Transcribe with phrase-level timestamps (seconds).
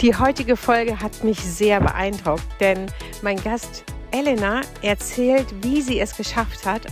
[0.00, 2.86] Die heutige Folge hat mich sehr beeindruckt, denn
[3.22, 6.82] mein Gast Elena erzählt, wie sie es geschafft hat,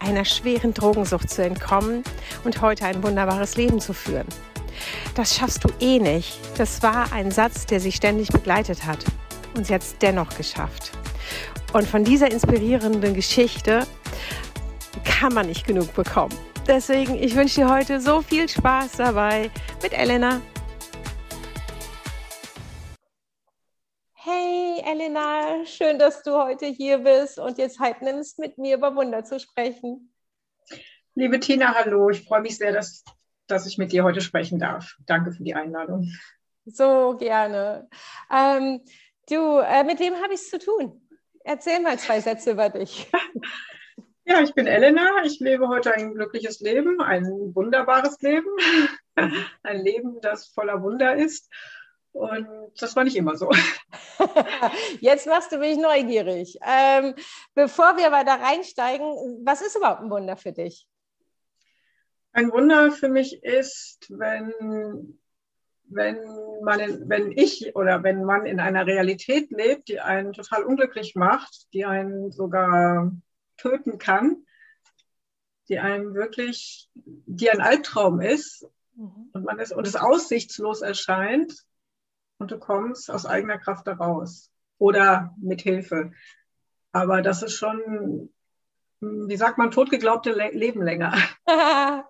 [0.00, 2.02] einer schweren Drogensucht zu entkommen
[2.44, 4.26] und heute ein wunderbares Leben zu führen
[5.16, 6.38] das schaffst du eh nicht.
[6.58, 8.98] Das war ein Satz, der sie ständig begleitet hat.
[9.56, 10.92] Und sie hat es dennoch geschafft.
[11.72, 13.86] Und von dieser inspirierenden Geschichte
[15.04, 16.34] kann man nicht genug bekommen.
[16.66, 19.50] Deswegen, ich wünsche dir heute so viel Spaß dabei
[19.82, 20.40] mit Elena.
[24.28, 28.96] Hey Elena, schön, dass du heute hier bist und jetzt Zeit nimmst, mit mir über
[28.96, 30.12] Wunder zu sprechen.
[31.14, 32.10] Liebe Tina, hallo.
[32.10, 33.04] Ich freue mich sehr, dass
[33.46, 34.96] dass ich mit dir heute sprechen darf.
[35.06, 36.12] Danke für die Einladung.
[36.64, 37.88] So gerne.
[38.28, 38.80] Ähm,
[39.28, 41.08] du, äh, mit wem habe ich es zu tun?
[41.44, 43.08] Erzähl mal zwei Sätze über dich.
[44.28, 45.22] Ja, ich bin Elena.
[45.24, 48.48] Ich lebe heute ein glückliches Leben, ein wunderbares Leben,
[49.62, 51.48] ein Leben, das voller Wunder ist.
[52.16, 52.48] Und
[52.80, 53.50] das war nicht immer so.
[55.00, 56.58] Jetzt machst du mich neugierig.
[56.66, 57.14] Ähm,
[57.54, 60.88] bevor wir aber da reinsteigen, was ist überhaupt ein Wunder für dich?
[62.32, 65.18] Ein Wunder für mich ist, wenn,
[65.84, 66.18] wenn,
[66.62, 71.16] man in, wenn ich oder wenn man in einer Realität lebt, die einen total unglücklich
[71.16, 73.12] macht, die einen sogar
[73.58, 74.46] töten kann,
[75.68, 79.28] die einem wirklich, die ein Albtraum ist mhm.
[79.34, 81.65] und man ist und es aussichtslos erscheint
[82.38, 86.12] und du kommst aus eigener Kraft daraus oder mit Hilfe.
[86.92, 88.30] Aber das ist schon
[89.00, 91.14] wie sagt man, totgeglaubte Le Leben länger.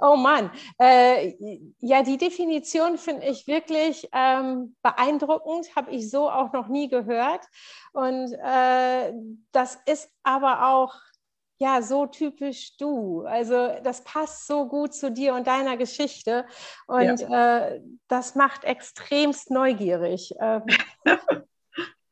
[0.00, 0.50] oh Mann.
[0.78, 1.34] Äh,
[1.80, 7.46] ja, die Definition finde ich wirklich ähm, beeindruckend, habe ich so auch noch nie gehört.
[7.92, 9.12] Und äh,
[9.52, 10.94] das ist aber auch
[11.58, 13.22] ja, so typisch du.
[13.22, 16.46] Also das passt so gut zu dir und deiner Geschichte
[16.86, 17.66] und ja.
[17.66, 20.34] äh, das macht extremst neugierig.
[20.40, 20.62] Ähm,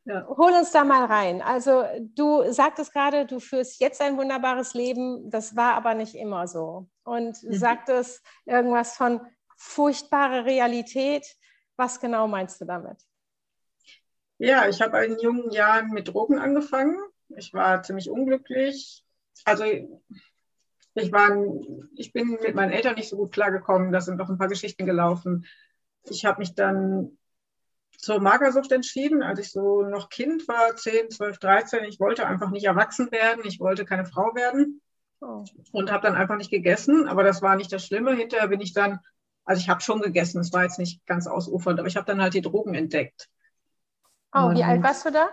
[0.06, 0.24] Ja.
[0.28, 1.42] Hol uns da mal rein.
[1.42, 6.46] Also du sagtest gerade, du führst jetzt ein wunderbares Leben, das war aber nicht immer
[6.46, 6.88] so.
[7.02, 7.52] Und mhm.
[7.52, 9.20] sagtest irgendwas von
[9.56, 11.26] furchtbarer Realität.
[11.76, 13.02] Was genau meinst du damit?
[14.38, 16.96] Ja, ich habe in jungen Jahren mit Drogen angefangen.
[17.36, 19.04] Ich war ziemlich unglücklich.
[19.44, 21.36] Also ich, war,
[21.94, 23.92] ich bin mit meinen Eltern nicht so gut klargekommen.
[23.92, 25.46] Da sind noch ein paar Geschichten gelaufen.
[26.04, 27.18] Ich habe mich dann
[27.98, 31.84] zur Magersucht entschieden, als ich so noch Kind war, 10, 12, 13.
[31.84, 34.80] Ich wollte einfach nicht erwachsen werden, ich wollte keine Frau werden
[35.20, 35.44] oh.
[35.72, 37.08] und habe dann einfach nicht gegessen.
[37.08, 38.14] Aber das war nicht das Schlimme.
[38.14, 39.00] Hinterher bin ich dann,
[39.44, 42.22] also ich habe schon gegessen, es war jetzt nicht ganz ausufernd, aber ich habe dann
[42.22, 43.28] halt die Drogen entdeckt.
[44.32, 45.28] Oh, und, wie alt warst du da?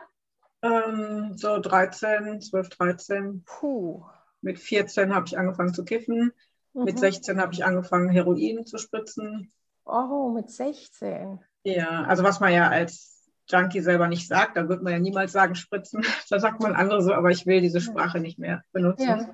[0.64, 3.44] Ähm, so 13, 12, 13.
[3.46, 4.04] Puh.
[4.42, 6.32] Mit 14 habe ich angefangen zu kiffen.
[6.74, 6.84] Mhm.
[6.86, 9.52] Mit 16 habe ich angefangen, Heroin zu spritzen.
[9.86, 11.40] Oh, mit 16.
[11.64, 15.34] Ja, also was man ja als Junkie selber nicht sagt, da wird man ja niemals
[15.34, 16.04] sagen, spritzen.
[16.30, 19.08] Da sagt man andere so, aber ich will diese Sprache nicht mehr benutzen.
[19.08, 19.30] Ja.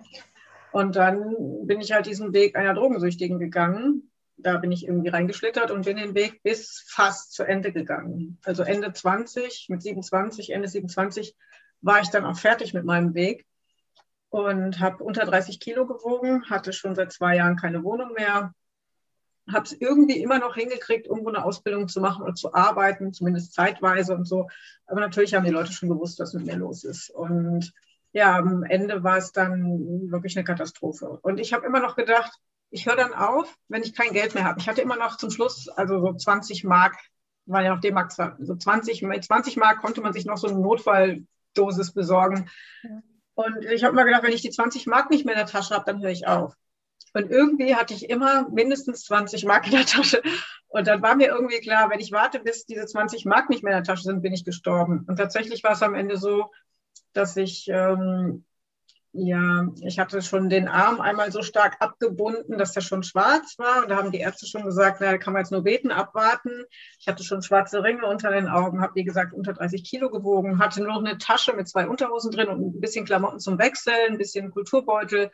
[0.72, 1.35] Und dann
[1.66, 4.11] bin ich halt diesen Weg einer Drogensüchtigen gegangen.
[4.42, 8.38] Da bin ich irgendwie reingeschlittert und bin den Weg bis fast zu Ende gegangen.
[8.46, 11.36] Also Ende 20, mit 27, Ende 27
[11.82, 13.46] war ich dann auch fertig mit meinem Weg
[14.30, 18.54] und habe unter 30 Kilo gewogen, hatte schon seit zwei Jahren keine Wohnung mehr,
[19.52, 23.54] habe es irgendwie immer noch hingekriegt, irgendwo eine Ausbildung zu machen oder zu arbeiten, zumindest
[23.54, 24.48] zeitweise und so.
[24.86, 27.10] Aber natürlich haben die Leute schon gewusst, was mit mir los ist.
[27.10, 27.74] Und
[28.12, 31.20] ja, am Ende war es dann wirklich eine Katastrophe.
[31.22, 32.32] Und ich habe immer noch gedacht,
[32.72, 34.59] ich höre dann auf, wenn ich kein Geld mehr habe.
[34.59, 36.97] Ich hatte immer noch zum Schluss, also so 20 Mark,
[37.46, 40.59] war ja noch D-Mark, so 20, mit 20 Mark konnte man sich noch so eine
[40.59, 42.49] Notfalldosis besorgen.
[43.34, 45.73] Und ich habe immer gedacht, wenn ich die 20 Mark nicht mehr in der Tasche
[45.73, 46.53] habe, dann höre ich auf.
[47.14, 50.22] Und irgendwie hatte ich immer mindestens 20 Mark in der Tasche.
[50.67, 53.73] Und dann war mir irgendwie klar, wenn ich warte, bis diese 20 Mark nicht mehr
[53.73, 55.05] in der Tasche sind, bin ich gestorben.
[55.08, 56.52] Und tatsächlich war es am Ende so,
[57.14, 58.46] dass ich, ähm,
[59.11, 63.82] ja, ich hatte schon den Arm einmal so stark abgebunden, dass der schon schwarz war.
[63.82, 66.64] Und da haben die Ärzte schon gesagt, na, da kann man jetzt nur beten, abwarten.
[67.00, 70.59] Ich hatte schon schwarze Ringe unter den Augen, habe, wie gesagt, unter 30 Kilo gewogen,
[70.59, 74.11] hatte nur noch eine Tasche mit zwei Unterhosen drin und ein bisschen Klamotten zum Wechseln,
[74.11, 75.32] ein bisschen Kulturbeutel.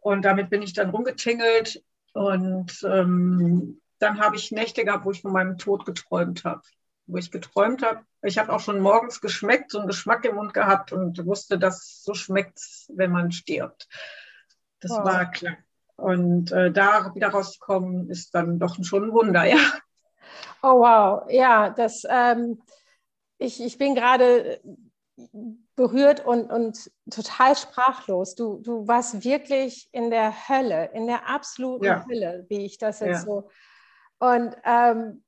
[0.00, 1.82] Und damit bin ich dann rumgetingelt.
[2.14, 6.62] Und ähm, dann habe ich Nächte gehabt, wo ich von meinem Tod geträumt habe.
[7.08, 8.00] Wo ich geträumt habe.
[8.22, 12.02] Ich habe auch schon morgens geschmeckt, so einen Geschmack im Mund gehabt und wusste, dass
[12.02, 13.88] so schmeckt wenn man stirbt.
[14.80, 15.04] Das wow.
[15.04, 15.56] war klar.
[15.96, 19.58] Und äh, da wieder rauszukommen, ist dann doch schon ein Wunder, ja.
[20.62, 22.60] Oh wow, ja, das, ähm,
[23.38, 24.60] ich, ich bin gerade
[25.74, 28.34] berührt und, und total sprachlos.
[28.34, 32.04] Du, du warst wirklich in der Hölle, in der absoluten ja.
[32.08, 33.20] Hölle, wie ich das jetzt ja.
[33.20, 33.48] so.
[34.18, 35.24] Und ähm,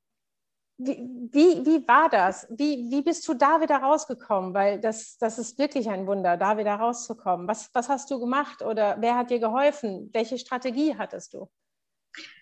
[0.87, 2.47] wie, wie, war das?
[2.51, 4.55] Wie, wie bist du da wieder rausgekommen?
[4.55, 7.47] Weil das, das ist wirklich ein Wunder, da wieder rauszukommen.
[7.47, 10.11] Was, was hast du gemacht oder wer hat dir geholfen?
[10.13, 11.51] Welche Strategie hattest du?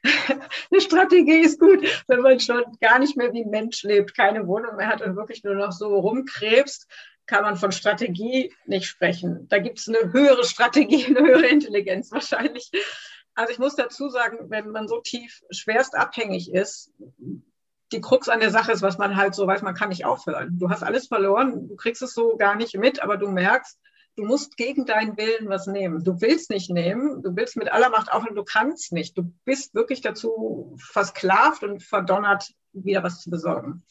[0.70, 4.76] Eine Strategie ist gut, wenn man schon gar nicht mehr wie Mensch lebt, keine Wohnung
[4.76, 6.86] mehr hat und wirklich nur noch so rumkrebst,
[7.26, 9.46] kann man von Strategie nicht sprechen.
[9.48, 12.70] Da gibt es eine höhere Strategie, eine höhere Intelligenz wahrscheinlich.
[13.34, 16.92] Also ich muss dazu sagen, wenn man so tief schwerst abhängig ist,
[17.92, 20.58] die Krux an der Sache ist, was man halt so weiß, man kann nicht aufhören.
[20.58, 23.78] Du hast alles verloren, du kriegst es so gar nicht mit, aber du merkst,
[24.16, 26.04] du musst gegen deinen Willen was nehmen.
[26.04, 29.16] Du willst nicht nehmen, du willst mit aller Macht aufhören, du kannst nicht.
[29.16, 33.84] Du bist wirklich dazu versklavt und verdonnert, wieder was zu besorgen.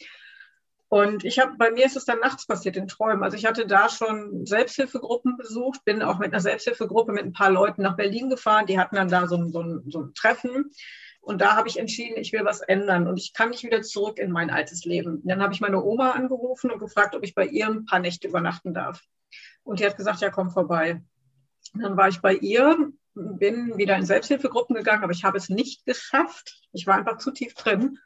[0.90, 3.24] Und ich habe, bei mir ist es dann nachts passiert in Träumen.
[3.24, 7.52] Also ich hatte da schon Selbsthilfegruppen besucht, bin auch mit einer Selbsthilfegruppe mit ein paar
[7.52, 8.68] Leuten nach Berlin gefahren.
[8.68, 10.72] Die hatten dann da so so so ein Treffen.
[11.28, 14.18] Und da habe ich entschieden, ich will was ändern und ich kann nicht wieder zurück
[14.18, 15.18] in mein altes Leben.
[15.18, 18.00] Und dann habe ich meine Oma angerufen und gefragt, ob ich bei ihr ein paar
[18.00, 19.04] Nächte übernachten darf.
[19.64, 21.02] Und die hat gesagt, ja, komm vorbei.
[21.74, 25.50] Und dann war ich bei ihr, bin wieder in Selbsthilfegruppen gegangen, aber ich habe es
[25.50, 26.62] nicht geschafft.
[26.72, 28.00] Ich war einfach zu tief drin.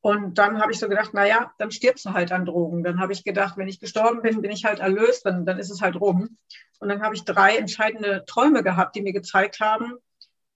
[0.00, 2.82] Und dann habe ich so gedacht, naja, dann stirbst du halt an Drogen.
[2.82, 5.70] Dann habe ich gedacht, wenn ich gestorben bin, bin ich halt erlöst, dann, dann ist
[5.70, 6.36] es halt rum.
[6.80, 9.92] Und dann habe ich drei entscheidende Träume gehabt, die mir gezeigt haben,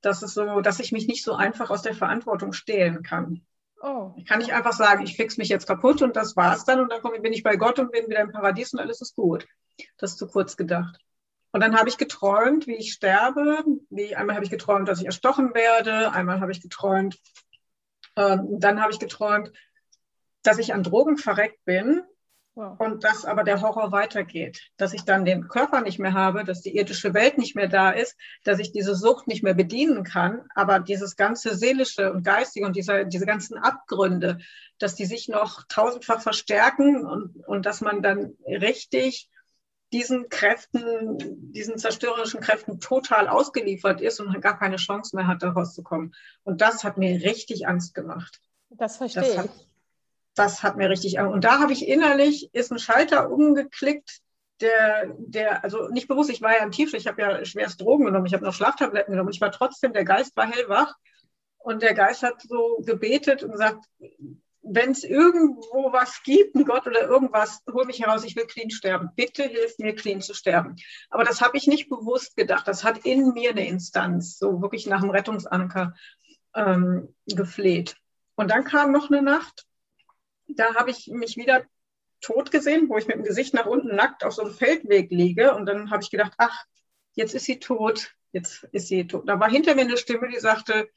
[0.03, 3.43] dass es so, dass ich mich nicht so einfach aus der Verantwortung stehlen kann.
[3.81, 4.13] Oh.
[4.17, 6.93] Ich kann nicht einfach sagen, ich fix mich jetzt kaputt und das war's dann und
[6.93, 9.47] dann bin ich bei Gott und bin wieder im Paradies und alles ist gut.
[9.99, 10.99] Das ist zu kurz gedacht.
[11.51, 13.65] Und dann habe ich geträumt, wie ich sterbe.
[13.91, 16.13] Wie, einmal habe ich geträumt, dass ich erstochen werde.
[16.13, 17.19] Einmal habe ich geträumt,
[18.17, 19.53] ähm, dann habe ich geträumt,
[20.43, 22.03] dass ich an Drogen verreckt bin
[22.55, 22.79] wow.
[22.79, 24.61] und dass aber der Horror weitergeht.
[24.77, 27.91] Dass ich dann den Körper nicht mehr habe, dass die irdische Welt nicht mehr da
[27.91, 32.67] ist, dass ich diese Sucht nicht mehr bedienen kann, aber dieses ganze seelische und geistige
[32.67, 34.39] und diese, diese ganzen Abgründe,
[34.79, 39.29] dass die sich noch tausendfach verstärken und, und dass man dann richtig
[39.93, 41.19] diesen Kräften,
[41.53, 46.15] diesen zerstörerischen Kräften total ausgeliefert ist und gar keine Chance mehr hat, da rauszukommen.
[46.45, 48.41] Und das hat mir richtig Angst gemacht.
[48.71, 49.72] Das verstehe das hat, ich.
[50.35, 51.35] Das hat mir richtig Angst.
[51.35, 54.21] Und da habe ich innerlich, ist ein Schalter umgeklickt,
[54.61, 58.07] der, der, also nicht bewusst, ich war ja im Tiefschlaf, ich habe ja schwerst Drogen
[58.07, 60.95] genommen, ich habe noch Schlaftabletten genommen, ich war trotzdem, der Geist war hellwach.
[61.59, 63.85] Und der Geist hat so gebetet und gesagt,
[64.63, 68.71] wenn es irgendwo was gibt, ein Gott oder irgendwas, hol mich heraus, ich will clean
[68.71, 69.11] sterben.
[69.17, 70.77] Bitte hilf mir, clean zu sterben.
[71.11, 72.67] Aber das habe ich nicht bewusst gedacht.
[72.67, 75.95] Das hat in mir eine Instanz, so wirklich nach dem Rettungsanker
[76.55, 77.97] ähm, gefleht.
[78.35, 79.67] Und dann kam noch eine Nacht,
[80.49, 81.65] da habe ich mich wieder
[82.21, 85.55] tot gesehen, wo ich mit dem Gesicht nach unten nackt auf so einem Feldweg liege.
[85.55, 86.65] Und dann habe ich gedacht, ach,
[87.15, 89.29] jetzt ist sie tot, jetzt ist sie tot.
[89.29, 90.89] Da war hinter mir eine Stimme, die sagte,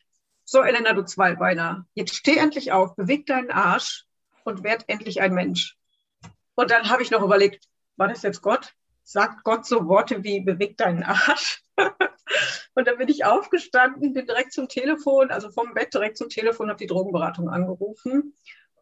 [0.44, 4.06] so, Elena, du Zweibeiner, jetzt steh endlich auf, beweg deinen Arsch
[4.44, 5.76] und werd endlich ein Mensch.
[6.54, 7.68] Und dann habe ich noch überlegt,
[7.98, 8.74] war das jetzt Gott?
[9.04, 11.64] Sagt Gott so Worte wie beweg deinen Arsch?
[12.76, 16.70] und dann bin ich aufgestanden, bin direkt zum Telefon, also vom Bett direkt zum Telefon,
[16.70, 18.36] habe die Drogenberatung angerufen.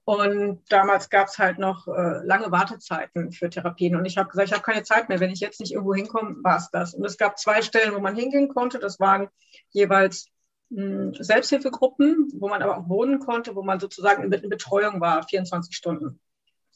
[0.05, 3.95] Und damals gab es halt noch äh, lange Wartezeiten für Therapien.
[3.95, 5.21] Und ich habe gesagt, ich habe keine Zeit mehr.
[5.21, 6.93] Wenn ich jetzt nicht irgendwo hinkomme, war es das.
[6.93, 8.79] Und es gab zwei Stellen, wo man hingehen konnte.
[8.79, 9.29] Das waren
[9.71, 10.27] jeweils
[10.69, 15.73] hm, Selbsthilfegruppen, wo man aber auch wohnen konnte, wo man sozusagen in Betreuung war, 24
[15.73, 16.19] Stunden.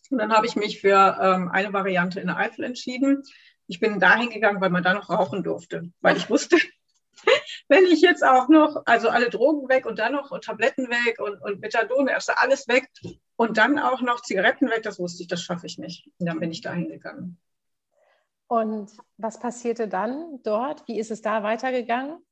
[0.09, 3.23] Und dann habe ich mich für ähm, eine Variante in der Eifel entschieden.
[3.67, 6.55] Ich bin dahin gegangen, weil man da noch rauchen durfte, weil ich wusste,
[7.67, 11.19] wenn ich jetzt auch noch, also alle Drogen weg und dann noch und Tabletten weg
[11.19, 12.89] und, und Methadon, erst alles weg
[13.35, 16.09] und dann auch noch Zigaretten weg, das wusste ich, das schaffe ich nicht.
[16.19, 17.37] Und dann bin ich dahin gegangen.
[18.47, 20.87] Und was passierte dann dort?
[20.87, 22.23] Wie ist es da weitergegangen?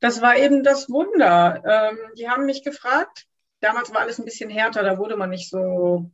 [0.00, 1.62] das war eben das Wunder.
[1.64, 3.26] Ähm, die haben mich gefragt,
[3.60, 6.10] damals war alles ein bisschen härter, da wurde man nicht so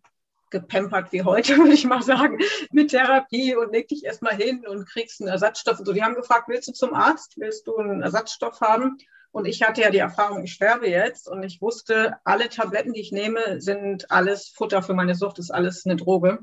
[0.50, 2.38] gepempert wie heute, würde ich mal sagen,
[2.70, 5.78] mit Therapie und leg dich erstmal hin und kriegst einen Ersatzstoff.
[5.78, 7.34] Und so, die haben gefragt, willst du zum Arzt?
[7.36, 8.98] Willst du einen Ersatzstoff haben?
[9.32, 13.02] Und ich hatte ja die Erfahrung, ich sterbe jetzt und ich wusste, alle Tabletten, die
[13.02, 16.38] ich nehme, sind alles Futter für meine Sucht, ist alles eine Droge.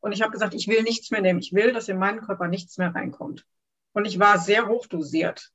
[0.00, 1.40] Und ich habe gesagt, ich will nichts mehr nehmen.
[1.40, 3.44] Ich will, dass in meinen Körper nichts mehr reinkommt.
[3.92, 5.50] Und ich war sehr hochdosiert.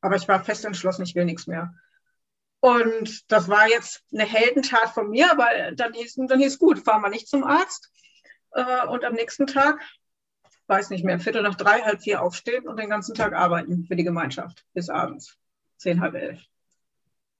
[0.00, 1.74] Aber ich war fest entschlossen, ich will nichts mehr.
[2.60, 7.02] Und das war jetzt eine Heldentat von mir, aber dann hieß, dann hieß gut, fahren
[7.02, 7.90] wir nicht zum Arzt.
[8.52, 9.80] Äh, und am nächsten Tag,
[10.66, 13.96] weiß nicht mehr, Viertel nach drei, halb vier aufstehen und den ganzen Tag arbeiten für
[13.96, 15.36] die Gemeinschaft bis abends,
[15.76, 16.40] zehn, halb elf.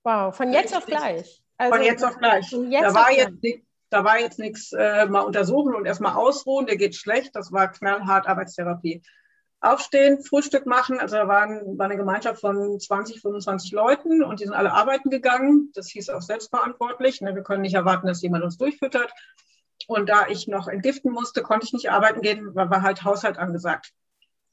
[0.04, 1.42] Wow, von jetzt auf gleich.
[1.56, 2.50] Also, von jetzt auf gleich.
[2.50, 3.42] Jetzt da, war jetzt
[3.90, 7.34] da war jetzt nichts äh, mal untersuchen und erstmal ausruhen, der geht schlecht.
[7.34, 9.02] Das war knallhart Arbeitstherapie.
[9.60, 11.00] Aufstehen, Frühstück machen.
[11.00, 15.10] Also da waren, war eine Gemeinschaft von 20, 25 Leuten und die sind alle arbeiten
[15.10, 15.70] gegangen.
[15.74, 17.20] Das hieß auch selbstverantwortlich.
[17.20, 17.34] Ne?
[17.34, 19.12] Wir können nicht erwarten, dass jemand uns durchfüttert.
[19.86, 23.38] Und da ich noch entgiften musste, konnte ich nicht arbeiten gehen, war, war halt Haushalt
[23.38, 23.92] angesagt.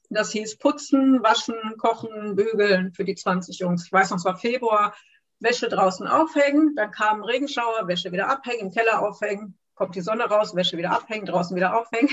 [0.08, 3.86] Das hieß putzen, waschen, kochen, bügeln für die 20 Jungs.
[3.86, 4.94] Ich weiß noch, es war Februar.
[5.40, 10.24] Wäsche draußen aufhängen, dann kam Regenschauer, Wäsche wieder abhängen, im Keller aufhängen, kommt die Sonne
[10.24, 12.08] raus, Wäsche wieder abhängen, draußen wieder aufhängen.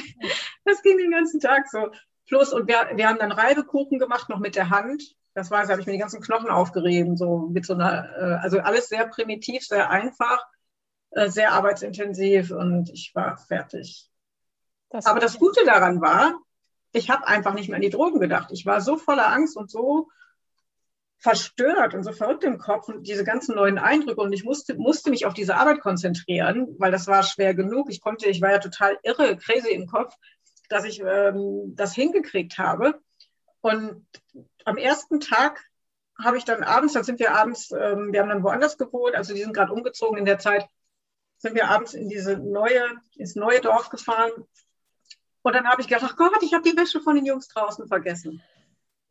[0.65, 1.91] Das ging den ganzen Tag so.
[2.27, 5.03] Plus, und wir, wir haben dann Reibekuchen gemacht, noch mit der Hand.
[5.33, 8.43] Das war, da habe ich mir die ganzen Knochen aufgerieben, so mit so einer, äh,
[8.43, 10.45] also alles sehr primitiv, sehr einfach,
[11.11, 14.09] äh, sehr arbeitsintensiv und ich war fertig.
[14.89, 16.39] Das Aber das Gute daran war,
[16.91, 18.49] ich habe einfach nicht mehr an die Drogen gedacht.
[18.51, 20.09] Ich war so voller Angst und so
[21.17, 25.09] verstört und so verrückt im Kopf und diese ganzen neuen Eindrücke und ich musste, musste
[25.09, 27.89] mich auf diese Arbeit konzentrieren, weil das war schwer genug.
[27.89, 30.13] Ich konnte, ich war ja total irre, crazy im Kopf,
[30.69, 33.01] dass ich ähm, das hingekriegt habe.
[33.61, 34.05] Und
[34.65, 35.63] am ersten Tag
[36.21, 39.33] habe ich dann abends, dann sind wir abends, ähm, wir haben dann woanders gewohnt, also
[39.33, 40.67] die sind gerade umgezogen in der Zeit,
[41.37, 44.31] sind wir abends in diese neue, ins neue Dorf gefahren.
[45.41, 47.87] Und dann habe ich gedacht, ach Gott, ich habe die Wäsche von den Jungs draußen
[47.87, 48.41] vergessen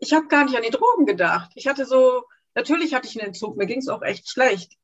[0.03, 1.53] ich habe gar nicht an die Drogen gedacht.
[1.55, 4.77] Ich hatte so, natürlich hatte ich einen Entzug, mir ging es auch echt schlecht.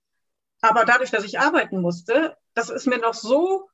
[0.61, 3.69] Aber dadurch, dass ich arbeiten musste, das ist mir noch so,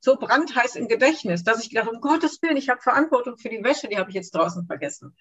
[0.00, 3.62] so brandheiß im Gedächtnis, dass ich gedacht, um Gottes Willen, ich habe Verantwortung für die
[3.62, 5.16] Wäsche, die habe ich jetzt draußen vergessen.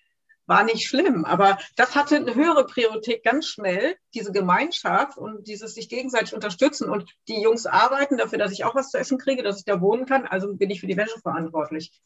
[0.48, 5.74] War nicht schlimm, aber das hatte eine höhere Priorität ganz schnell, diese Gemeinschaft und dieses
[5.74, 6.88] sich gegenseitig unterstützen.
[6.88, 9.82] Und die Jungs arbeiten dafür, dass ich auch was zu essen kriege, dass ich da
[9.82, 10.28] wohnen kann.
[10.28, 12.00] Also bin ich für die Wäsche verantwortlich.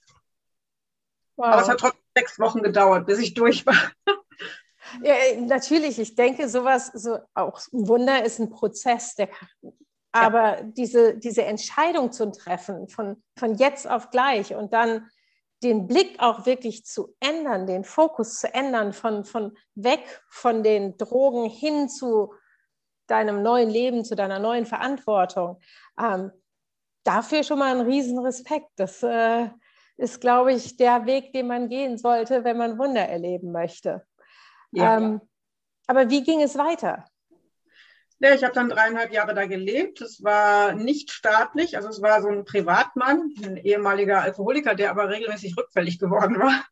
[1.35, 1.47] Wow.
[1.47, 3.75] Aber es hat trotzdem sechs Wochen gedauert, bis ich durch war.
[5.03, 9.29] Ja, natürlich, ich denke, sowas, so auch ein Wunder ist ein Prozess, der,
[10.11, 10.63] aber ja.
[10.63, 15.09] diese, diese Entscheidung zu treffen, von, von jetzt auf gleich und dann
[15.61, 20.97] den Blick auch wirklich zu ändern, den Fokus zu ändern, von, von weg von den
[20.97, 22.33] Drogen hin zu
[23.07, 25.59] deinem neuen Leben, zu deiner neuen Verantwortung.
[25.99, 26.31] Ähm,
[27.03, 28.69] dafür schon mal ein Riesenrespekt.
[28.77, 29.49] Das, äh,
[29.99, 34.05] ist, glaube ich, der Weg, den man gehen sollte, wenn man Wunder erleben möchte.
[34.71, 34.97] Ja.
[34.97, 35.21] Ähm,
[35.87, 37.05] aber wie ging es weiter?
[38.21, 40.01] Ja, ich habe dann dreieinhalb Jahre da gelebt.
[40.01, 45.07] Es war nicht staatlich, also es war so ein Privatmann, ein ehemaliger Alkoholiker, der aber
[45.07, 46.65] regelmäßig rückfällig geworden war.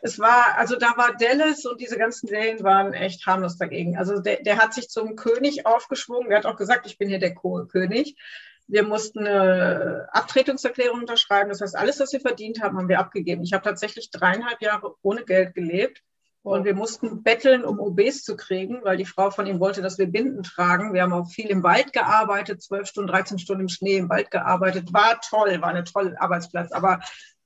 [0.00, 3.98] Es war, also da war Dallas und diese ganzen Serien waren echt harmlos dagegen.
[3.98, 6.28] Also der, der hat sich zum König aufgeschwungen.
[6.28, 8.16] Der hat auch gesagt, ich bin hier der König.
[8.68, 11.48] Wir mussten eine Abtretungserklärung unterschreiben.
[11.48, 13.42] Das heißt, alles, was wir verdient haben, haben wir abgegeben.
[13.42, 16.00] Ich habe tatsächlich dreieinhalb Jahre ohne Geld gelebt.
[16.42, 19.98] Und wir mussten betteln, um OBs zu kriegen, weil die Frau von ihm wollte, dass
[19.98, 20.92] wir Binden tragen.
[20.92, 24.32] Wir haben auch viel im Wald gearbeitet, zwölf Stunden, 13 Stunden im Schnee im Wald
[24.32, 24.92] gearbeitet.
[24.92, 26.72] War toll, war ein toller Arbeitsplatz.
[26.72, 27.00] Aber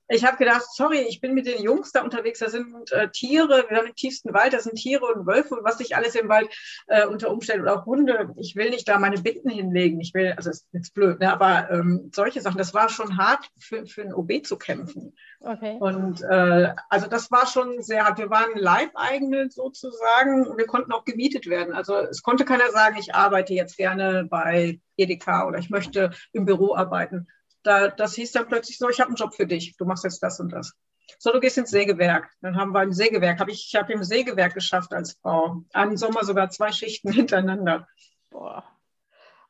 [0.09, 3.65] ich habe gedacht, sorry, ich bin mit den Jungs da unterwegs, da sind äh, Tiere,
[3.67, 6.29] wir haben im tiefsten Wald, da sind Tiere und Wölfe und was nicht alles im
[6.29, 6.49] Wald
[6.87, 8.33] äh, unter Umständen oder auch Hunde.
[8.37, 9.99] Ich will nicht da meine Bitten hinlegen.
[9.99, 11.31] Ich will, also ist jetzt blöd, ne?
[11.31, 15.13] aber ähm, solche Sachen, das war schon hart für, für ein OB zu kämpfen.
[15.41, 15.77] Okay.
[15.79, 18.17] Und äh, also das war schon sehr hart.
[18.17, 21.73] Wir waren Leibeigene sozusagen und wir konnten auch gemietet werden.
[21.73, 26.45] Also es konnte keiner sagen, ich arbeite jetzt gerne bei Edeka oder ich möchte im
[26.45, 27.27] Büro arbeiten
[27.67, 30.23] da, das hieß dann plötzlich so, ich habe einen Job für dich, du machst jetzt
[30.23, 30.73] das und das.
[31.19, 32.29] So, du gehst ins Sägewerk.
[32.41, 33.39] Dann haben wir ein Sägewerk.
[33.39, 35.63] Hab ich ich habe im Sägewerk geschafft als Frau.
[35.73, 37.87] Einen Sommer sogar zwei Schichten hintereinander.
[38.29, 38.63] Boah.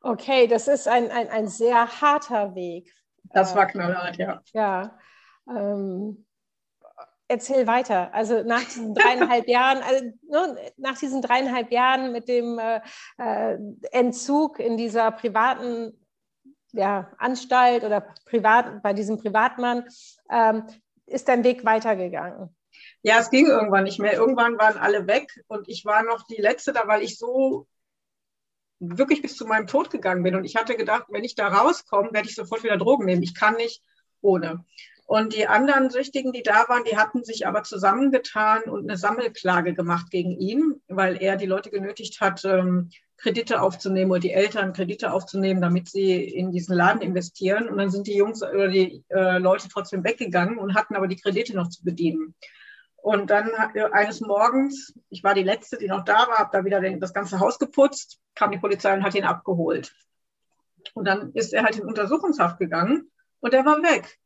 [0.01, 2.93] Okay, das ist ein, ein, ein sehr harter Weg.
[3.23, 4.41] Das war knallhart, ja.
[4.53, 4.97] Ja.
[5.49, 6.25] Ähm,
[7.27, 8.13] erzähl weiter.
[8.13, 12.81] Also nach diesen dreieinhalb Jahren, also ne, nach diesen dreieinhalb Jahren mit dem äh,
[13.17, 13.57] äh
[13.91, 16.06] Entzug in dieser privaten
[16.77, 19.85] ja, Anstalt oder privat, bei diesem Privatmann,
[20.31, 20.63] ähm,
[21.05, 22.55] ist dein Weg weitergegangen?
[23.01, 24.13] Ja, es ging irgendwann nicht mehr.
[24.13, 27.67] Irgendwann waren alle weg und ich war noch die Letzte da, weil ich so
[28.79, 30.35] wirklich bis zu meinem Tod gegangen bin.
[30.35, 33.23] Und ich hatte gedacht, wenn ich da rauskomme, werde ich sofort wieder Drogen nehmen.
[33.23, 33.81] Ich kann nicht
[34.21, 34.63] ohne.
[35.07, 39.73] Und die anderen Süchtigen, die da waren, die hatten sich aber zusammengetan und eine Sammelklage
[39.73, 44.73] gemacht gegen ihn, weil er die Leute genötigt hat, ähm, Kredite aufzunehmen oder die Eltern
[44.73, 47.69] Kredite aufzunehmen, damit sie in diesen Laden investieren.
[47.69, 51.19] Und dann sind die Jungs oder die äh, Leute trotzdem weggegangen und hatten aber die
[51.19, 52.35] Kredite noch zu bedienen.
[52.97, 53.49] Und dann
[53.93, 57.39] eines Morgens, ich war die Letzte, die noch da war, habe da wieder das ganze
[57.39, 59.95] Haus geputzt, kam die Polizei und hat ihn abgeholt.
[60.93, 63.09] Und dann ist er halt in Untersuchungshaft gegangen
[63.39, 64.19] und er war weg.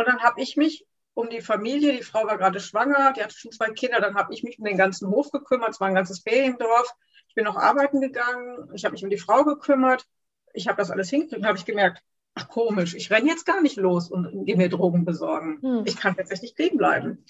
[0.00, 3.34] Und dann habe ich mich um die Familie, die Frau war gerade schwanger, die hatte
[3.34, 5.94] schon zwei Kinder, dann habe ich mich um den ganzen Hof gekümmert, es war ein
[5.94, 6.90] ganzes Feriendorf.
[7.28, 10.06] Ich bin noch arbeiten gegangen, ich habe mich um die Frau gekümmert,
[10.54, 12.02] ich habe das alles hingekriegt, habe ich gemerkt,
[12.34, 15.58] ach komisch, ich renne jetzt gar nicht los und gehe mir Drogen besorgen.
[15.60, 15.82] Hm.
[15.84, 17.24] Ich kann tatsächlich kleben bleiben.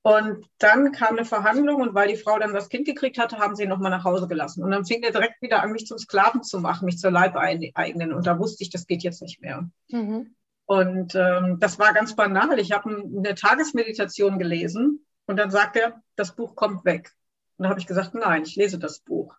[0.00, 3.54] Und dann kam eine Verhandlung und weil die Frau dann das Kind gekriegt hatte, haben
[3.54, 4.64] sie ihn nochmal nach Hause gelassen.
[4.64, 8.14] Und dann fing er direkt wieder an, mich zum Sklaven zu machen, mich zur Leibeigenen.
[8.14, 9.68] Und da wusste ich, das geht jetzt nicht mehr.
[9.90, 10.34] Mhm.
[10.68, 12.58] Und ähm, das war ganz banal.
[12.58, 17.10] Ich habe eine Tagesmeditation gelesen und dann sagt er, das Buch kommt weg.
[17.56, 19.34] Und dann habe ich gesagt, nein, ich lese das Buch.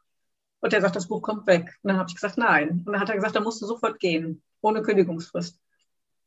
[0.60, 1.78] Und er sagt, das Buch kommt weg.
[1.84, 2.84] Und dann habe ich gesagt, nein.
[2.84, 5.60] Und dann hat er gesagt, da musst du sofort gehen, ohne Kündigungsfrist.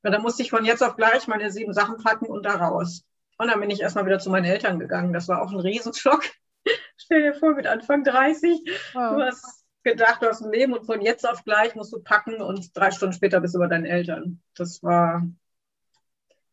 [0.04, 3.02] Und dann musste ich von jetzt auf gleich meine sieben Sachen packen und da raus.
[3.38, 5.12] Und dann bin ich erstmal wieder zu meinen Eltern gegangen.
[5.12, 6.22] Das war auch ein Riesenschock.
[6.96, 8.60] Stell dir vor, mit Anfang 30,
[8.94, 9.16] wow.
[9.16, 12.40] du hast gedacht, du hast ein Leben und von jetzt auf gleich musst du packen
[12.40, 14.42] und drei Stunden später bist du bei deinen Eltern.
[14.54, 15.26] Das war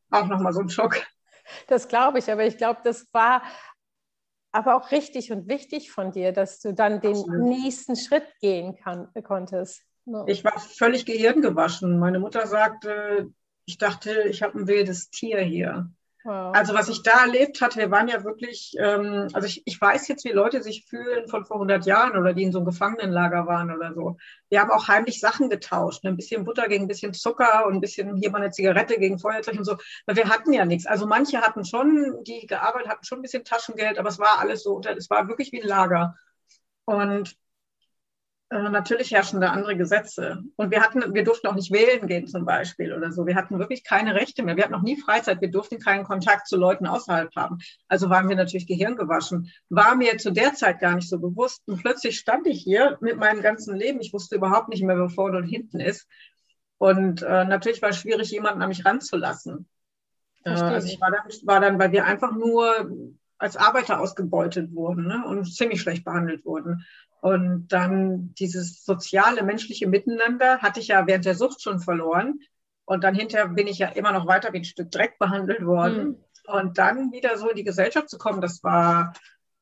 [0.09, 1.01] auch nochmal so ein Schock.
[1.67, 3.41] Das glaube ich, aber ich glaube, das war
[4.51, 7.41] aber auch richtig und wichtig von dir, dass du dann den Absolut.
[7.41, 9.83] nächsten Schritt gehen kann, konntest.
[10.05, 10.25] No.
[10.27, 11.99] Ich war völlig gehirngewaschen.
[11.99, 13.31] Meine Mutter sagte,
[13.65, 15.91] ich dachte, ich habe ein wildes Tier hier.
[16.25, 16.53] Wow.
[16.53, 20.09] Also was ich da erlebt hatte, wir waren ja wirklich, ähm, also ich, ich weiß
[20.09, 23.47] jetzt, wie Leute sich fühlen von vor 100 Jahren oder die in so einem Gefangenenlager
[23.47, 24.17] waren oder so.
[24.49, 26.09] Wir haben auch heimlich Sachen getauscht, ne?
[26.09, 29.17] ein bisschen Butter gegen ein bisschen Zucker und ein bisschen hier mal eine Zigarette gegen
[29.17, 29.77] Feuerzeug und so.
[30.05, 30.85] Weil wir hatten ja nichts.
[30.85, 34.63] Also manche hatten schon, die gearbeitet hatten schon ein bisschen Taschengeld, aber es war alles
[34.63, 36.15] so, es war wirklich wie ein Lager.
[36.83, 37.37] Und
[38.51, 40.43] äh, natürlich herrschen da andere Gesetze.
[40.55, 43.27] Und wir hatten, wir durften auch nicht wählen gehen zum Beispiel oder so.
[43.27, 44.55] Wir hatten wirklich keine Rechte mehr.
[44.55, 45.39] Wir hatten noch nie Freizeit.
[45.41, 47.59] Wir durften keinen Kontakt zu Leuten außerhalb haben.
[47.87, 49.51] Also waren wir natürlich gehirngewaschen.
[49.69, 51.61] War mir zu der Zeit gar nicht so bewusst.
[51.67, 54.01] Und plötzlich stand ich hier mit meinem ganzen Leben.
[54.01, 56.07] Ich wusste überhaupt nicht mehr, wo vorne und hinten ist.
[56.79, 59.67] Und äh, natürlich war es schwierig, jemanden an mich ranzulassen.
[60.43, 62.89] Äh, also ich war dann, war dann, weil wir einfach nur
[63.37, 66.85] als Arbeiter ausgebeutet wurden ne, und ziemlich schlecht behandelt wurden.
[67.21, 72.39] Und dann dieses soziale, menschliche Miteinander hatte ich ja während der Sucht schon verloren.
[72.85, 76.07] Und dann hinterher bin ich ja immer noch weiter wie ein Stück Dreck behandelt worden.
[76.07, 76.17] Mhm.
[76.47, 79.13] Und dann wieder so in die Gesellschaft zu kommen, das war,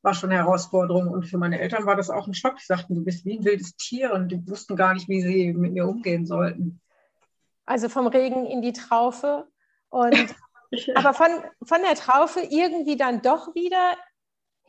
[0.02, 1.10] war schon eine Herausforderung.
[1.10, 2.58] Und für meine Eltern war das auch ein Schock.
[2.58, 5.54] Die sagten, du bist wie ein wildes Tier und die wussten gar nicht, wie sie
[5.54, 6.80] mit mir umgehen sollten.
[7.65, 9.48] Also vom Regen in die Traufe.
[9.89, 10.36] Und
[10.96, 11.28] aber von,
[11.63, 13.98] von der Traufe irgendwie dann doch wieder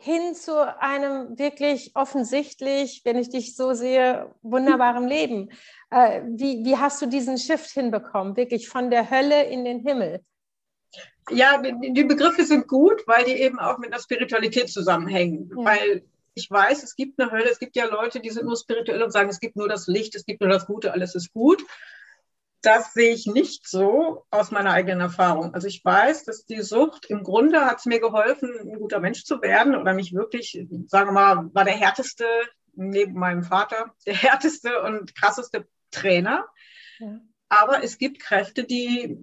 [0.01, 5.51] hin zu einem wirklich offensichtlich, wenn ich dich so sehe, wunderbaren Leben.
[5.91, 10.21] Äh, wie, wie hast du diesen Shift hinbekommen, wirklich von der Hölle in den Himmel?
[11.31, 15.51] Ja, die Begriffe sind gut, weil die eben auch mit der Spiritualität zusammenhängen.
[15.51, 15.65] Ja.
[15.65, 19.03] Weil ich weiß, es gibt eine Hölle, es gibt ja Leute, die sind nur spirituell
[19.03, 21.61] und sagen, es gibt nur das Licht, es gibt nur das Gute, alles ist gut
[22.63, 25.55] das sehe ich nicht so aus meiner eigenen Erfahrung.
[25.55, 29.25] Also ich weiß, dass die Sucht im Grunde hat es mir geholfen, ein guter Mensch
[29.25, 32.25] zu werden oder mich wirklich, sagen wir mal, war der härteste
[32.75, 36.47] neben meinem Vater, der härteste und krasseste Trainer.
[36.99, 37.21] Ja.
[37.49, 39.17] Aber es gibt Kräfte, die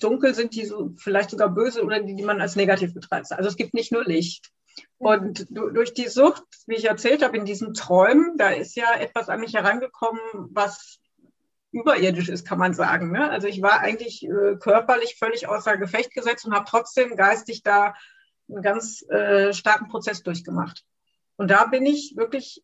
[0.00, 3.36] dunkel sind, die so vielleicht sogar böse oder die, die man als negativ betrachtet.
[3.36, 4.50] Also es gibt nicht nur Licht.
[4.98, 9.28] Und durch die Sucht, wie ich erzählt habe, in diesen Träumen, da ist ja etwas
[9.28, 10.98] an mich herangekommen, was
[11.72, 13.10] überirdisch ist, kann man sagen.
[13.10, 13.28] Ne?
[13.30, 17.94] Also ich war eigentlich äh, körperlich völlig außer Gefecht gesetzt und habe trotzdem geistig da
[18.48, 20.84] einen ganz äh, starken Prozess durchgemacht.
[21.36, 22.62] Und da bin ich wirklich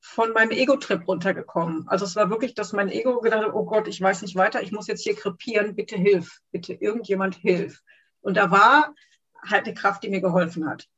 [0.00, 1.86] von meinem Ego-Trip runtergekommen.
[1.86, 4.62] Also es war wirklich, dass mein Ego gedacht hat, oh Gott, ich weiß nicht weiter,
[4.62, 7.82] ich muss jetzt hier krepieren, bitte hilf, bitte irgendjemand hilf.
[8.20, 8.94] Und da war
[9.46, 10.88] halt eine Kraft, die mir geholfen hat.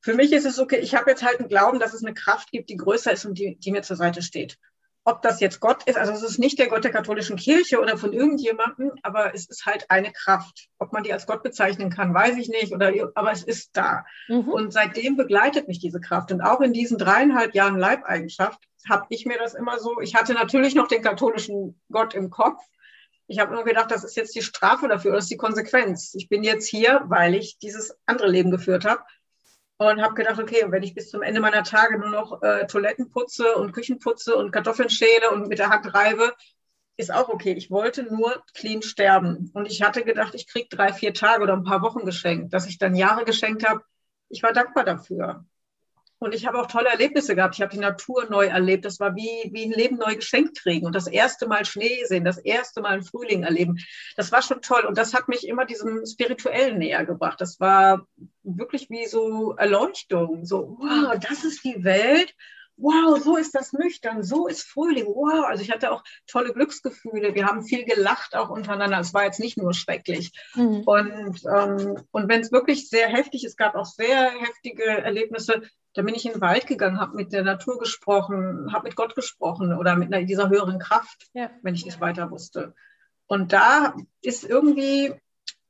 [0.00, 2.50] Für mich ist es okay, ich habe jetzt halt einen Glauben, dass es eine Kraft
[2.50, 4.58] gibt, die größer ist und die, die mir zur Seite steht
[5.04, 7.96] ob das jetzt Gott ist, also es ist nicht der Gott der katholischen Kirche oder
[7.96, 10.68] von irgendjemandem, aber es ist halt eine Kraft.
[10.78, 14.04] Ob man die als Gott bezeichnen kann, weiß ich nicht, oder, aber es ist da.
[14.28, 14.48] Mhm.
[14.48, 16.30] Und seitdem begleitet mich diese Kraft.
[16.30, 20.34] Und auch in diesen dreieinhalb Jahren Leibeigenschaft habe ich mir das immer so, ich hatte
[20.34, 22.60] natürlich noch den katholischen Gott im Kopf.
[23.26, 26.14] Ich habe nur gedacht, das ist jetzt die Strafe dafür, das ist die Konsequenz.
[26.14, 29.02] Ich bin jetzt hier, weil ich dieses andere Leben geführt habe
[29.90, 33.10] und habe gedacht, okay, wenn ich bis zum Ende meiner Tage nur noch äh, Toiletten
[33.10, 36.32] putze und Küchen putze und Kartoffeln schäle und mit der Hand reibe,
[36.96, 37.52] ist auch okay.
[37.54, 39.50] Ich wollte nur clean sterben.
[39.54, 42.52] Und ich hatte gedacht, ich kriege drei, vier Tage oder ein paar Wochen geschenkt.
[42.52, 43.82] Dass ich dann Jahre geschenkt habe,
[44.28, 45.44] ich war dankbar dafür.
[46.22, 47.56] Und ich habe auch tolle Erlebnisse gehabt.
[47.56, 48.84] Ich habe die Natur neu erlebt.
[48.84, 50.86] Das war wie, wie ein Leben neu geschenkt kriegen.
[50.86, 53.78] Und das erste Mal Schnee sehen, das erste Mal einen Frühling erleben.
[54.16, 54.84] Das war schon toll.
[54.84, 57.40] Und das hat mich immer diesem Spirituellen näher gebracht.
[57.40, 58.06] Das war
[58.44, 60.44] wirklich wie so Erleuchtung.
[60.44, 62.32] So, wow, das ist die Welt
[62.76, 65.46] wow, so ist das nüchtern, so ist Frühling, wow.
[65.46, 67.34] Also ich hatte auch tolle Glücksgefühle.
[67.34, 68.98] Wir haben viel gelacht auch untereinander.
[68.98, 70.32] Es war jetzt nicht nur schrecklich.
[70.54, 70.82] Mhm.
[70.84, 75.62] Und, ähm, und wenn es wirklich sehr heftig ist, gab auch sehr heftige Erlebnisse,
[75.94, 79.14] da bin ich in den Wald gegangen, habe mit der Natur gesprochen, habe mit Gott
[79.14, 81.50] gesprochen oder mit einer, dieser höheren Kraft, ja.
[81.62, 82.74] wenn ich nicht weiter wusste.
[83.26, 85.14] Und da ist irgendwie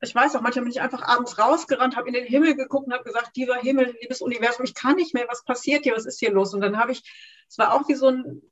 [0.02, 2.92] ich weiß auch, manchmal bin ich einfach abends rausgerannt, habe in den Himmel geguckt und
[2.92, 6.18] habe gesagt, lieber Himmel, liebes Universum, ich kann nicht mehr, was passiert hier, was ist
[6.18, 6.52] hier los?
[6.54, 7.02] Und dann habe ich,
[7.48, 8.42] es war auch wie so ein,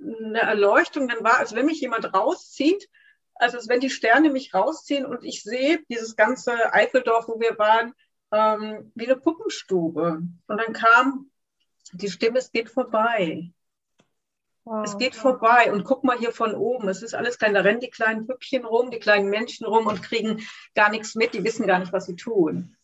[0.00, 2.90] eine Erleuchtung, dann war, als wenn mich jemand rauszieht,
[3.34, 7.58] also als wenn die Sterne mich rausziehen und ich sehe dieses ganze Eifeldorf, wo wir
[7.58, 7.94] waren,
[8.30, 10.22] ähm, wie eine Puppenstube.
[10.46, 11.30] Und dann kam
[11.92, 13.50] die Stimme, es geht vorbei.
[14.68, 14.84] Wow.
[14.84, 16.90] Es geht vorbei und guck mal hier von oben.
[16.90, 17.54] Es ist alles klein.
[17.54, 20.42] Da rennen die kleinen Püppchen rum, die kleinen Menschen rum und kriegen
[20.74, 21.32] gar nichts mit.
[21.32, 22.76] Die wissen gar nicht, was sie tun.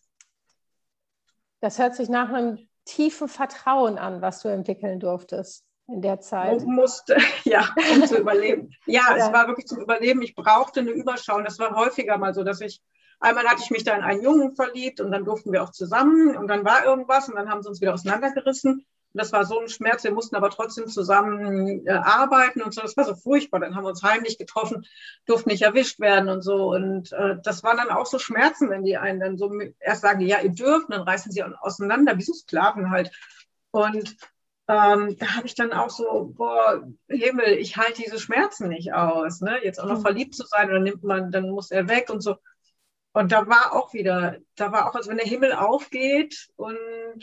[1.61, 6.63] Das hört sich nach einem tiefen Vertrauen an, was du entwickeln durftest in der Zeit.
[6.63, 8.71] Ich musste, ja, um zu überleben.
[8.87, 10.23] Ja, ja, es war wirklich zum Überleben.
[10.23, 11.37] Ich brauchte eine Überschau.
[11.37, 12.81] Und das war häufiger mal so, dass ich,
[13.21, 16.35] einmal hatte ich mich da in einen Jungen verliebt und dann durften wir auch zusammen
[16.35, 18.87] und dann war irgendwas und dann haben sie uns wieder auseinandergerissen.
[19.15, 22.81] Und das war so ein Schmerz, wir mussten aber trotzdem zusammen äh, arbeiten und so.
[22.81, 23.61] Das war so furchtbar.
[23.61, 24.87] Dann haben wir uns heimlich getroffen,
[25.25, 26.73] durften nicht erwischt werden und so.
[26.75, 30.21] Und äh, das waren dann auch so Schmerzen, wenn die einen dann so erst sagen,
[30.21, 33.13] ja, ihr dürft, dann reißen sie auseinander, wie so Sklaven halt.
[33.71, 34.17] Und
[34.67, 39.43] ähm, da habe ich dann auch so, boah, Himmel, ich halte diese Schmerzen nicht aus.
[39.43, 39.61] Ne?
[39.63, 40.03] Jetzt auch noch mhm.
[40.03, 42.37] verliebt zu sein, dann nimmt man, dann muss er weg und so.
[43.15, 46.77] Und da war auch wieder, da war auch, als wenn der Himmel aufgeht und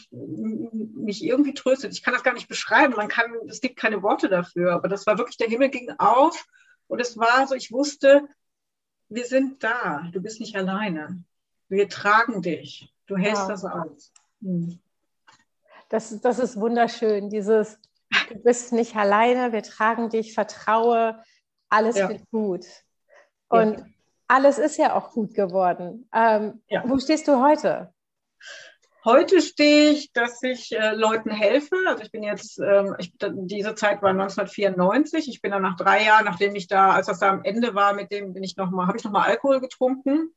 [0.10, 1.92] mich irgendwie tröstet.
[1.92, 5.06] Ich kann das gar nicht beschreiben, man kann, es gibt keine Worte dafür, aber das
[5.06, 6.46] war wirklich, der Himmel ging auf
[6.88, 8.26] und es war so, ich wusste,
[9.10, 11.26] wir sind da, du bist nicht alleine.
[11.68, 13.48] Wir tragen dich, du hältst ja.
[13.50, 14.14] das aus.
[14.42, 14.80] Hm.
[15.90, 17.78] Das, das ist wunderschön, dieses,
[18.30, 21.22] du bist nicht alleine, wir tragen dich, vertraue,
[21.68, 22.08] alles ja.
[22.08, 22.66] wird gut.
[23.50, 23.86] Und ja
[24.32, 26.08] alles ist ja auch gut geworden.
[26.13, 26.84] Ähm, ja.
[26.86, 27.94] Wo stehst du heute?
[29.04, 31.76] Heute stehe ich, dass ich äh, Leuten helfe.
[31.86, 35.28] Also ich bin jetzt, ähm, ich, diese Zeit war 1994.
[35.28, 37.94] Ich bin dann nach drei Jahren, nachdem ich da, als das da am Ende war,
[37.94, 40.34] mit dem bin ich noch mal, habe ich nochmal Alkohol getrunken.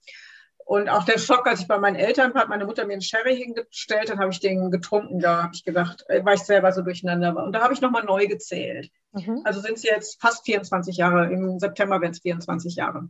[0.64, 3.02] Und auch der Schock, als ich bei meinen Eltern war, hat meine Mutter mir einen
[3.02, 5.20] Sherry hingestellt, dann habe ich den getrunken.
[5.20, 7.44] Da habe ich gedacht, äh, weil ich selber so durcheinander war.
[7.44, 8.90] Und da habe ich nochmal neu gezählt.
[9.12, 9.42] Mhm.
[9.44, 11.30] Also sind es jetzt fast 24 Jahre.
[11.30, 13.08] Im September werden es 24 Jahre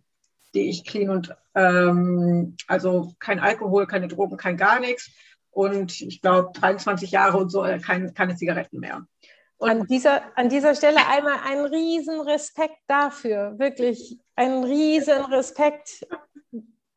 [0.54, 5.10] die ich clean und ähm, also kein Alkohol, keine Drogen, kein gar nichts.
[5.50, 9.06] Und ich glaube 23 Jahre und so, äh, kein, keine Zigaretten mehr.
[9.56, 16.06] Und an dieser, an dieser Stelle einmal einen riesen Respekt dafür, wirklich einen riesen Respekt.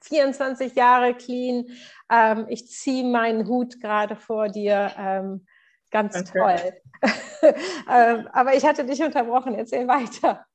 [0.02, 1.66] 24 Jahre clean.
[2.10, 4.92] Ähm, ich ziehe meinen Hut gerade vor dir.
[4.98, 5.46] Ähm,
[5.92, 6.40] ganz Danke.
[6.40, 6.74] toll.
[7.90, 9.56] ähm, aber ich hatte dich unterbrochen.
[9.56, 10.46] Erzähl weiter.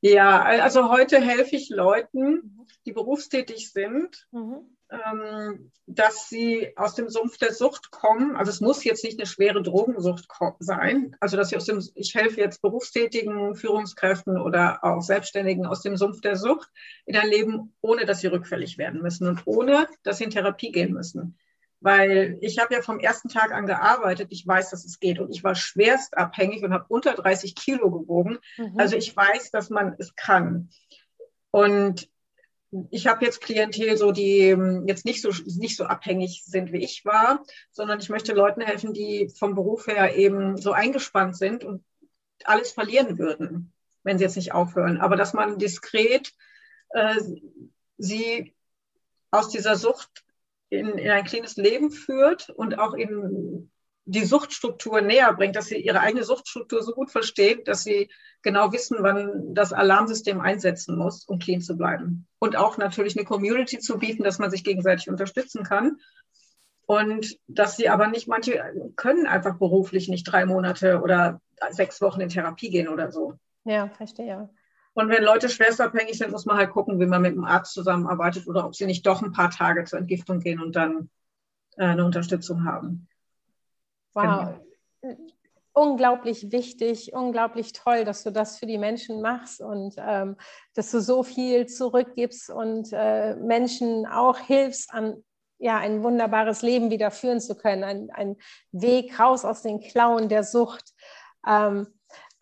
[0.00, 4.76] Ja, also heute helfe ich Leuten, die berufstätig sind, mhm.
[4.90, 8.36] ähm, dass sie aus dem Sumpf der Sucht kommen.
[8.36, 10.26] Also es muss jetzt nicht eine schwere Drogensucht
[10.58, 11.16] sein.
[11.20, 15.96] Also dass ich aus dem, ich helfe jetzt berufstätigen Führungskräften oder auch Selbstständigen aus dem
[15.96, 16.70] Sumpf der Sucht
[17.06, 20.72] in ein Leben, ohne dass sie rückfällig werden müssen und ohne dass sie in Therapie
[20.72, 21.38] gehen müssen
[21.80, 24.28] weil ich habe ja vom ersten Tag an gearbeitet.
[24.30, 27.90] Ich weiß, dass es geht und ich war schwerst abhängig und habe unter 30 Kilo
[27.90, 28.38] gewogen.
[28.56, 28.74] Mhm.
[28.78, 30.70] Also ich weiß, dass man es kann.
[31.50, 32.08] Und
[32.90, 36.82] ich habe jetzt Klientel, so die ähm, jetzt nicht so nicht so abhängig sind wie
[36.82, 41.64] ich war, sondern ich möchte Leuten helfen, die vom Beruf her eben so eingespannt sind
[41.64, 41.84] und
[42.44, 45.00] alles verlieren würden, wenn sie jetzt nicht aufhören.
[45.00, 46.32] Aber dass man diskret
[46.90, 47.20] äh,
[47.98, 48.54] sie
[49.30, 50.24] aus dieser Sucht
[50.70, 53.70] in, in ein cleanes Leben führt und auch in
[54.06, 58.10] die Suchtstruktur näher bringt, dass sie ihre eigene Suchtstruktur so gut verstehen, dass sie
[58.42, 62.26] genau wissen, wann das Alarmsystem einsetzen muss, um clean zu bleiben.
[62.38, 65.98] Und auch natürlich eine Community zu bieten, dass man sich gegenseitig unterstützen kann.
[66.86, 68.62] Und dass sie aber nicht, manche
[68.96, 73.34] können einfach beruflich nicht drei Monate oder sechs Wochen in Therapie gehen oder so.
[73.64, 74.50] Ja, verstehe.
[74.94, 78.46] Und wenn Leute schwerstabhängig sind, muss man halt gucken, wie man mit dem Arzt zusammenarbeitet
[78.46, 81.10] oder ob sie nicht doch ein paar Tage zur Entgiftung gehen und dann
[81.76, 83.08] äh, eine Unterstützung haben.
[84.14, 84.54] Wow.
[85.02, 85.18] Genau.
[85.72, 90.36] Unglaublich wichtig, unglaublich toll, dass du das für die Menschen machst und ähm,
[90.74, 95.24] dass du so viel zurückgibst und äh, Menschen auch hilfst, an
[95.58, 98.36] ja, ein wunderbares Leben wieder führen zu können, ein, ein
[98.70, 100.92] Weg raus aus den Klauen der Sucht.
[101.44, 101.88] Ähm,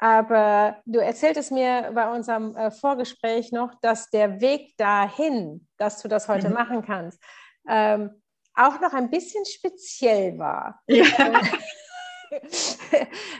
[0.02, 6.08] aber du erzähltest mir bei unserem äh, Vorgespräch noch, dass der Weg dahin, dass du
[6.08, 6.54] das heute mhm.
[6.54, 7.22] machen kannst,
[7.68, 8.10] ähm,
[8.52, 10.82] auch noch ein bisschen speziell war.
[10.88, 11.04] Ja.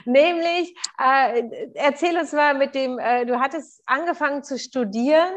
[0.05, 5.33] Nämlich, äh, erzähl uns mal mit dem, äh, du hattest angefangen zu studieren.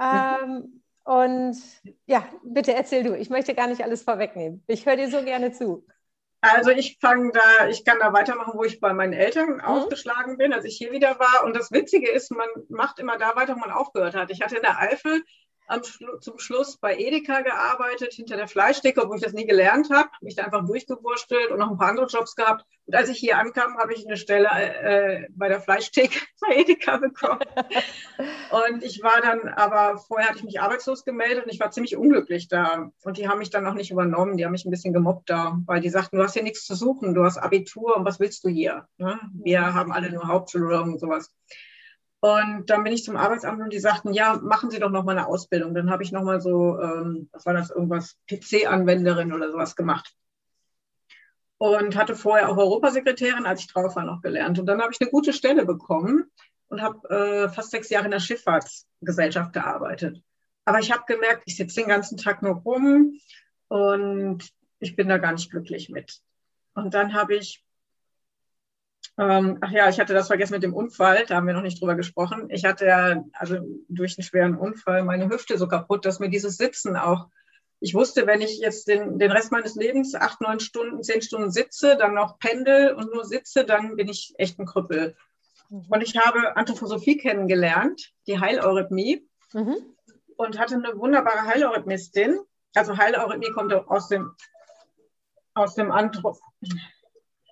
[0.00, 1.58] Ähm, und
[2.06, 3.14] ja, bitte erzähl du.
[3.14, 4.64] Ich möchte gar nicht alles vorwegnehmen.
[4.68, 5.86] Ich höre dir so gerne zu.
[6.40, 9.60] Also ich fange da, ich kann da weitermachen, wo ich bei meinen Eltern mhm.
[9.60, 11.44] aufgeschlagen bin, als ich hier wieder war.
[11.44, 14.30] Und das Witzige ist, man macht immer da weiter, wo man aufgehört hat.
[14.30, 15.24] Ich hatte in der Eifel
[15.84, 20.08] Schlu zum Schluss bei Edeka gearbeitet, hinter der Fleischdecke, obwohl ich das nie gelernt habe,
[20.20, 22.64] mich da einfach durchgewurstelt und noch ein paar andere Jobs gehabt.
[22.86, 26.98] Und als ich hier ankam, habe ich eine Stelle äh, bei der Fleischtheke bei Edeka
[26.98, 27.40] bekommen.
[28.50, 31.96] und ich war dann, aber vorher hatte ich mich arbeitslos gemeldet und ich war ziemlich
[31.96, 32.90] unglücklich da.
[33.02, 35.58] Und die haben mich dann noch nicht übernommen, die haben mich ein bisschen gemobbt da,
[35.66, 38.44] weil die sagten, du hast hier nichts zu suchen, du hast Abitur und was willst
[38.44, 38.86] du hier?
[38.98, 39.18] Ne?
[39.34, 41.32] Wir haben alle nur Hauptschule und sowas.
[42.26, 45.12] Und dann bin ich zum Arbeitsamt und die sagten, ja, machen Sie doch noch mal
[45.12, 45.74] eine Ausbildung.
[45.74, 50.12] Dann habe ich noch mal so, ähm, was war das, irgendwas, PC-Anwenderin oder sowas gemacht.
[51.58, 54.58] Und hatte vorher auch Europasekretärin, als ich drauf war, noch gelernt.
[54.58, 56.28] Und dann habe ich eine gute Stelle bekommen
[56.66, 60.20] und habe äh, fast sechs Jahre in der Schifffahrtsgesellschaft gearbeitet.
[60.64, 63.20] Aber ich habe gemerkt, ich sitze den ganzen Tag nur rum
[63.68, 66.18] und ich bin da gar nicht glücklich mit.
[66.74, 67.64] Und dann habe ich
[69.18, 71.80] ähm, ach ja, ich hatte das vergessen mit dem Unfall, da haben wir noch nicht
[71.80, 72.48] drüber gesprochen.
[72.50, 76.56] Ich hatte ja also durch einen schweren Unfall meine Hüfte so kaputt, dass mir dieses
[76.56, 77.28] Sitzen auch,
[77.80, 81.50] ich wusste, wenn ich jetzt den, den Rest meines Lebens acht, neun Stunden, zehn Stunden
[81.50, 85.16] sitze, dann noch pendel und nur sitze, dann bin ich echt ein Krüppel.
[85.68, 85.86] Mhm.
[85.88, 89.76] Und ich habe Anthroposophie kennengelernt, die Heileurythmie, mhm.
[90.36, 92.38] und hatte eine wunderbare Heileurythmistin.
[92.74, 94.32] Also Heileurythmie kommt aus dem,
[95.54, 96.38] aus dem Anthrop...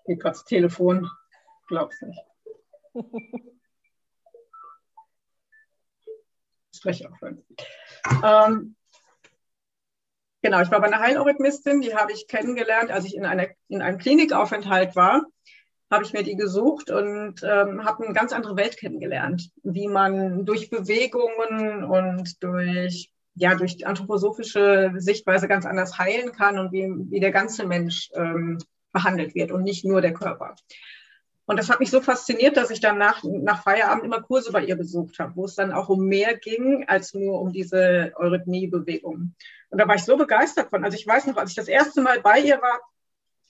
[0.07, 1.11] Gerade das Telefon
[1.67, 2.21] glaub's nicht.
[6.75, 7.45] Spreche aufhören.
[8.23, 8.77] Ähm,
[10.43, 13.81] genau, ich war bei einer Heileurythmistin, die habe ich kennengelernt, als ich in, einer, in
[13.83, 15.23] einem Klinikaufenthalt war
[15.95, 20.45] habe ich mir die gesucht und ähm, habe eine ganz andere Welt kennengelernt, wie man
[20.45, 27.21] durch Bewegungen und durch, ja, durch anthroposophische Sichtweise ganz anders heilen kann und wie, wie
[27.21, 28.59] der ganze Mensch ähm,
[28.93, 30.55] behandelt wird und nicht nur der Körper.
[31.47, 34.65] Und das hat mich so fasziniert, dass ich dann nach, nach Feierabend immer Kurse bei
[34.65, 39.35] ihr besucht habe, wo es dann auch um mehr ging als nur um diese Eurythmie-Bewegung.
[39.69, 40.85] Und da war ich so begeistert von.
[40.85, 42.81] Also ich weiß noch, als ich das erste Mal bei ihr war,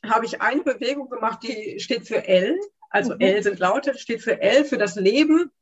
[0.05, 2.59] habe ich eine Bewegung gemacht, die steht für L.
[2.91, 3.21] Also mhm.
[3.21, 5.53] L sind Laute, steht für L, für das Leben.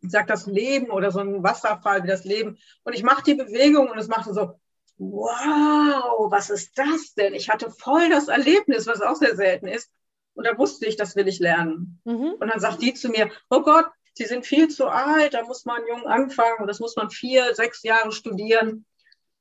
[0.00, 2.58] Ich sage das Leben oder so ein Wasserfall wie das Leben.
[2.84, 4.58] Und ich mache die Bewegung und es machte so,
[4.98, 7.34] wow, was ist das denn?
[7.34, 9.90] Ich hatte voll das Erlebnis, was auch sehr selten ist.
[10.36, 12.00] Und da wusste ich, das will ich lernen.
[12.04, 12.34] Mhm.
[12.38, 15.66] Und dann sagt die zu mir, oh Gott, Sie sind viel zu alt, da muss
[15.66, 18.86] man jung anfangen, das muss man vier, sechs Jahre studieren.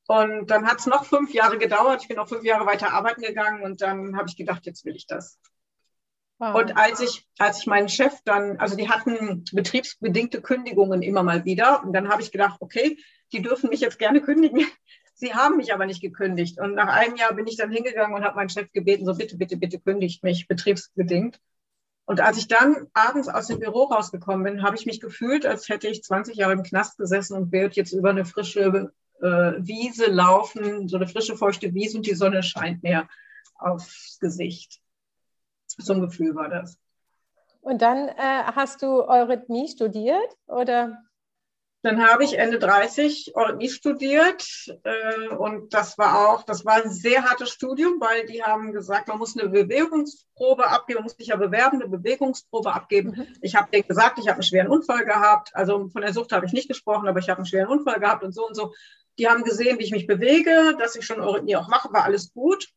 [0.07, 2.01] Und dann hat es noch fünf Jahre gedauert.
[2.01, 4.95] Ich bin auch fünf Jahre weiter arbeiten gegangen und dann habe ich gedacht, jetzt will
[4.95, 5.39] ich das.
[6.39, 6.55] Wow.
[6.55, 11.45] Und als ich, als ich meinen Chef dann, also die hatten betriebsbedingte Kündigungen immer mal
[11.45, 11.81] wieder.
[11.83, 12.97] Und dann habe ich gedacht, okay,
[13.31, 14.67] die dürfen mich jetzt gerne kündigen.
[15.15, 16.59] Sie haben mich aber nicht gekündigt.
[16.59, 19.37] Und nach einem Jahr bin ich dann hingegangen und habe meinen Chef gebeten, so bitte,
[19.37, 21.39] bitte, bitte kündigt mich betriebsbedingt.
[22.05, 25.69] Und als ich dann abends aus dem Büro rausgekommen bin, habe ich mich gefühlt, als
[25.69, 30.11] hätte ich 20 Jahre im Knast gesessen und würde jetzt über eine frische äh, Wiese
[30.11, 33.07] laufen, so eine frische, feuchte Wiese und die Sonne scheint mir
[33.57, 34.81] aufs Gesicht.
[35.67, 36.77] So ein Gefühl war das.
[37.61, 41.01] Und dann äh, hast du Eurythmie studiert oder?
[41.85, 44.43] Dann habe ich Ende 30 Eurythmie studiert
[44.85, 49.07] äh, und das war auch, das war ein sehr hartes Studium, weil die haben gesagt,
[49.07, 53.11] man muss eine Bewegungsprobe abgeben, man muss sich ja bewerben, eine Bewegungsprobe abgeben.
[53.11, 53.27] Mhm.
[53.41, 56.47] Ich habe denen gesagt, ich habe einen schweren Unfall gehabt, also von der Sucht habe
[56.47, 58.73] ich nicht gesprochen, aber ich habe einen schweren Unfall gehabt und so und so.
[59.19, 62.33] Die haben gesehen, wie ich mich bewege, dass ich schon Eurythmie auch mache, war alles
[62.33, 62.67] gut.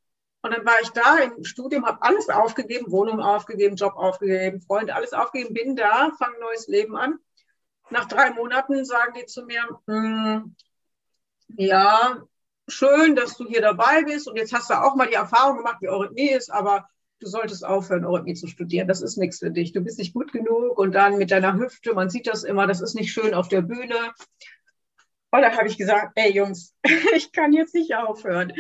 [0.42, 4.94] Und dann war ich da im Studium, habe alles aufgegeben, Wohnung aufgegeben, Job aufgegeben, Freunde,
[4.94, 7.18] alles aufgegeben, bin da, fange ein neues Leben an
[7.90, 10.54] nach drei Monaten sagen die zu mir, hm,
[11.56, 12.22] ja,
[12.68, 15.78] schön, dass du hier dabei bist und jetzt hast du auch mal die Erfahrung gemacht,
[15.80, 16.88] wie Eurythmie ist, aber
[17.20, 18.88] du solltest aufhören, Eurythmie zu studieren.
[18.88, 19.72] Das ist nichts für dich.
[19.72, 22.80] Du bist nicht gut genug und dann mit deiner Hüfte, man sieht das immer, das
[22.80, 24.12] ist nicht schön auf der Bühne.
[25.30, 26.74] Und dann habe ich gesagt, ey Jungs,
[27.14, 28.52] ich kann jetzt nicht aufhören.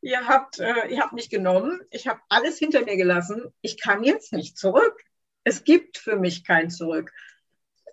[0.00, 4.02] Ihr habt, äh, ihr habt mich genommen, ich habe alles hinter mir gelassen, ich kann
[4.02, 5.00] jetzt nicht zurück.
[5.44, 7.12] Es gibt für mich kein Zurück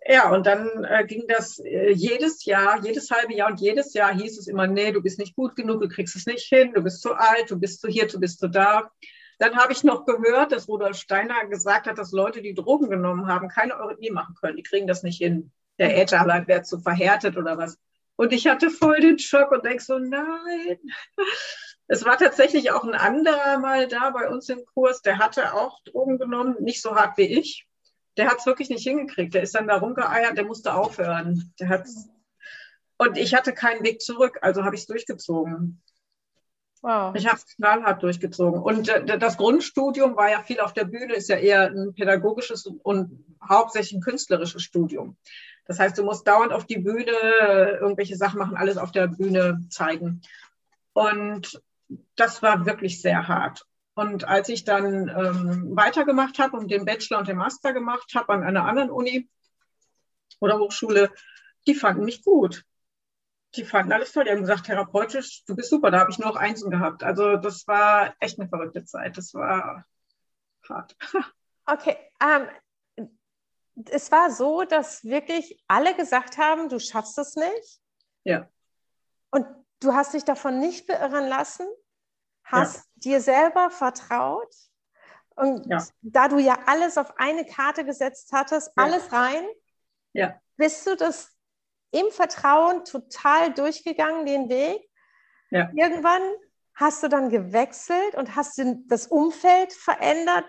[0.06, 4.14] ja, und dann äh, ging das äh, jedes Jahr, jedes halbe Jahr und jedes Jahr
[4.14, 6.82] hieß es immer, nee, du bist nicht gut genug, du kriegst es nicht hin, du
[6.82, 8.92] bist zu alt, du bist zu hier, du bist zu da.
[9.40, 13.28] Dann habe ich noch gehört, dass Rudolf Steiner gesagt hat, dass Leute, die Drogen genommen
[13.28, 14.58] haben, keine Eurythmie machen können.
[14.58, 15.52] Die kriegen das nicht hin.
[15.80, 17.78] Der Ätherleib wäre zu verhärtet oder was.
[18.16, 20.80] Und ich hatte voll den Schock und denke so, nein.
[21.88, 25.82] Es war tatsächlich auch ein anderer mal da bei uns im Kurs, der hatte auch
[25.84, 27.68] Drogen genommen, nicht so hart wie ich.
[28.18, 29.34] Der hat es wirklich nicht hingekriegt.
[29.34, 31.54] Der ist dann da rumgeeiert, der musste aufhören.
[31.60, 32.10] Der hat's
[32.98, 35.82] und ich hatte keinen Weg zurück, also habe ich es durchgezogen.
[36.82, 37.16] Wow.
[37.16, 38.62] Ich habe es knallhart durchgezogen.
[38.62, 42.66] Und äh, das Grundstudium war ja viel auf der Bühne, ist ja eher ein pädagogisches
[42.66, 45.18] und hauptsächlich ein künstlerisches Studium.
[45.66, 47.12] Das heißt, du musst dauernd auf die Bühne
[47.80, 50.22] irgendwelche Sachen machen, alles auf der Bühne zeigen.
[50.92, 51.62] Und
[52.16, 53.66] das war wirklich sehr hart.
[53.96, 58.34] Und als ich dann ähm, weitergemacht habe und den Bachelor und den Master gemacht habe
[58.34, 59.30] an einer anderen Uni
[60.40, 61.12] oder Hochschule,
[61.68, 62.66] die fanden mich gut
[63.56, 64.26] die fanden alles toll.
[64.26, 65.92] Die haben gesagt, therapeutisch, du bist super.
[65.92, 67.04] Da habe ich nur noch Einsen gehabt.
[67.04, 69.18] Also das war echt eine verrückte Zeit.
[69.18, 69.86] Das war
[70.68, 70.96] hart.
[71.66, 71.96] Okay.
[72.22, 73.06] Ähm,
[73.86, 77.80] es war so, dass wirklich alle gesagt haben, du schaffst es nicht.
[78.26, 78.50] Ja.
[79.32, 79.48] Und
[79.80, 81.66] du hast dich davon nicht beirren lassen,
[82.44, 82.82] hast ja.
[82.96, 84.54] dir selber vertraut.
[85.36, 85.84] Und ja.
[86.02, 89.44] da du ja alles auf eine Karte gesetzt hattest, alles rein,
[90.58, 91.32] bist du das
[91.92, 94.88] im Vertrauen total durchgegangen, den Weg.
[95.50, 95.72] Ja.
[95.76, 96.22] Irgendwann
[96.76, 100.46] hast du dann gewechselt und hast das Umfeld verändert.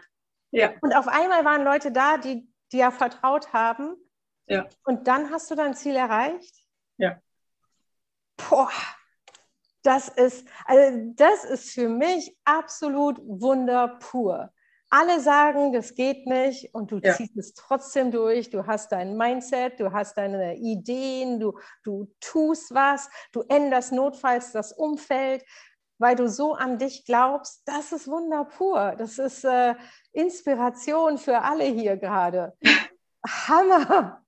[0.80, 3.96] Und auf einmal waren Leute da, die dir ja vertraut haben.
[4.46, 4.66] Ja.
[4.84, 6.54] Und dann hast du dein Ziel erreicht.
[6.96, 7.20] Ja.
[8.36, 8.70] Boah,
[9.84, 14.50] das ist, also das ist für mich absolut Wunder pur
[14.94, 17.14] alle sagen, das geht nicht und du ja.
[17.14, 18.50] ziehst es trotzdem durch.
[18.50, 24.52] Du hast dein Mindset, du hast deine Ideen, du, du tust was, du änderst notfalls
[24.52, 25.44] das Umfeld,
[25.98, 27.62] weil du so an dich glaubst.
[27.66, 28.94] Das ist Wunder pur.
[28.96, 29.74] Das ist äh,
[30.12, 32.56] Inspiration für alle hier gerade.
[33.26, 34.22] Hammer!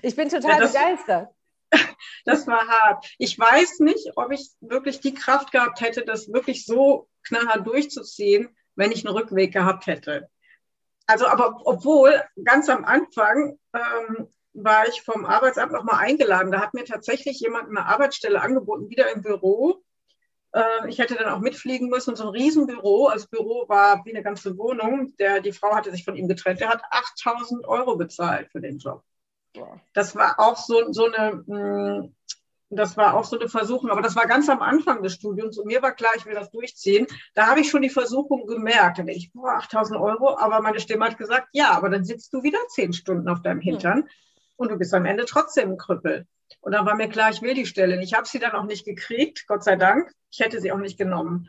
[0.00, 1.28] Ich bin total ja, das, begeistert.
[2.26, 3.06] Das war hart.
[3.18, 8.54] Ich weiß nicht, ob ich wirklich die Kraft gehabt hätte, das wirklich so knallhart durchzuziehen
[8.76, 10.28] wenn ich einen Rückweg gehabt hätte.
[11.06, 16.52] Also, aber obwohl ganz am Anfang ähm, war ich vom Arbeitsamt nochmal eingeladen.
[16.52, 19.82] Da hat mir tatsächlich jemand eine Arbeitsstelle angeboten, wieder im Büro.
[20.52, 23.06] Äh, ich hätte dann auch mitfliegen müssen, so ein Riesenbüro.
[23.06, 25.14] Also das Büro war wie eine ganze Wohnung.
[25.18, 26.60] Der, die Frau hatte sich von ihm getrennt.
[26.60, 29.02] Der hat 8000 Euro bezahlt für den Job.
[29.92, 32.14] Das war auch so, so eine, hm,
[32.68, 35.66] das war auch so eine Versuchung, aber das war ganz am Anfang des Studiums und
[35.66, 37.06] mir war klar, ich will das durchziehen.
[37.34, 38.98] Da habe ich schon die Versuchung gemerkt.
[38.98, 42.32] Da denke ich, boah, 8000 Euro, aber meine Stimme hat gesagt, ja, aber dann sitzt
[42.32, 44.08] du wieder zehn Stunden auf deinem Hintern mhm.
[44.56, 46.26] und du bist am Ende trotzdem ein Krüppel.
[46.60, 48.02] Und dann war mir klar, ich will die Stelle.
[48.02, 50.12] Ich habe sie dann auch nicht gekriegt, Gott sei Dank.
[50.30, 51.48] Ich hätte sie auch nicht genommen.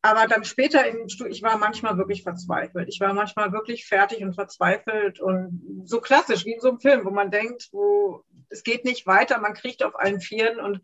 [0.00, 2.88] Aber dann später im Studium, ich war manchmal wirklich verzweifelt.
[2.88, 7.04] Ich war manchmal wirklich fertig und verzweifelt und so klassisch wie in so einem Film,
[7.04, 10.80] wo man denkt, wo es geht nicht weiter, man kriegt auf allen Vieren und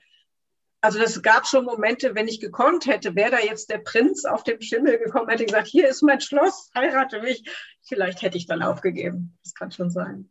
[0.81, 4.45] also das gab schon Momente, wenn ich gekonnt hätte, wäre da jetzt der Prinz auf
[4.45, 7.43] dem Schimmel gekommen, hätte gesagt, hier ist mein Schloss, heirate mich.
[7.89, 9.39] Vielleicht hätte ich dann aufgegeben.
[9.43, 10.29] Das kann schon sein.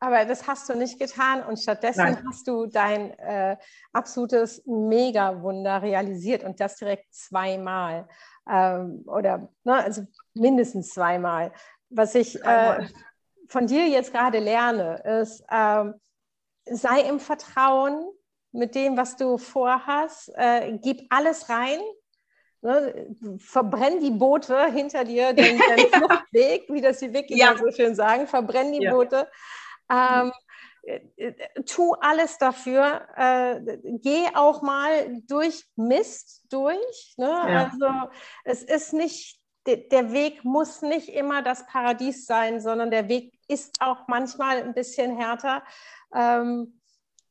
[0.00, 2.24] Aber das hast du nicht getan und stattdessen Nein.
[2.28, 3.56] hast du dein äh,
[3.92, 8.08] absolutes Mega-Wunder realisiert und das direkt zweimal
[8.48, 11.52] ähm, oder ne, also mindestens zweimal.
[11.90, 12.86] Was ich äh,
[13.48, 15.84] von dir jetzt gerade lerne, ist, äh,
[16.66, 18.06] sei im Vertrauen
[18.52, 21.80] mit dem, was du vorhast, äh, gib alles rein,
[22.60, 27.56] Ne, verbrenn die Boote hinter dir, den, den Fluchtweg, wie das die Wikinger ja.
[27.56, 28.92] so schön sagen, verbrenn die ja.
[28.92, 29.28] Boote
[29.90, 30.32] ähm,
[30.88, 33.02] äh, äh, tu alles dafür.
[33.16, 37.14] Äh, geh auch mal durch Mist durch.
[37.16, 37.26] Ne?
[37.26, 37.70] Ja.
[37.70, 38.10] Also
[38.44, 43.80] es ist nicht, der Weg muss nicht immer das Paradies sein, sondern der Weg ist
[43.80, 45.62] auch manchmal ein bisschen härter.
[46.14, 46.80] Ähm,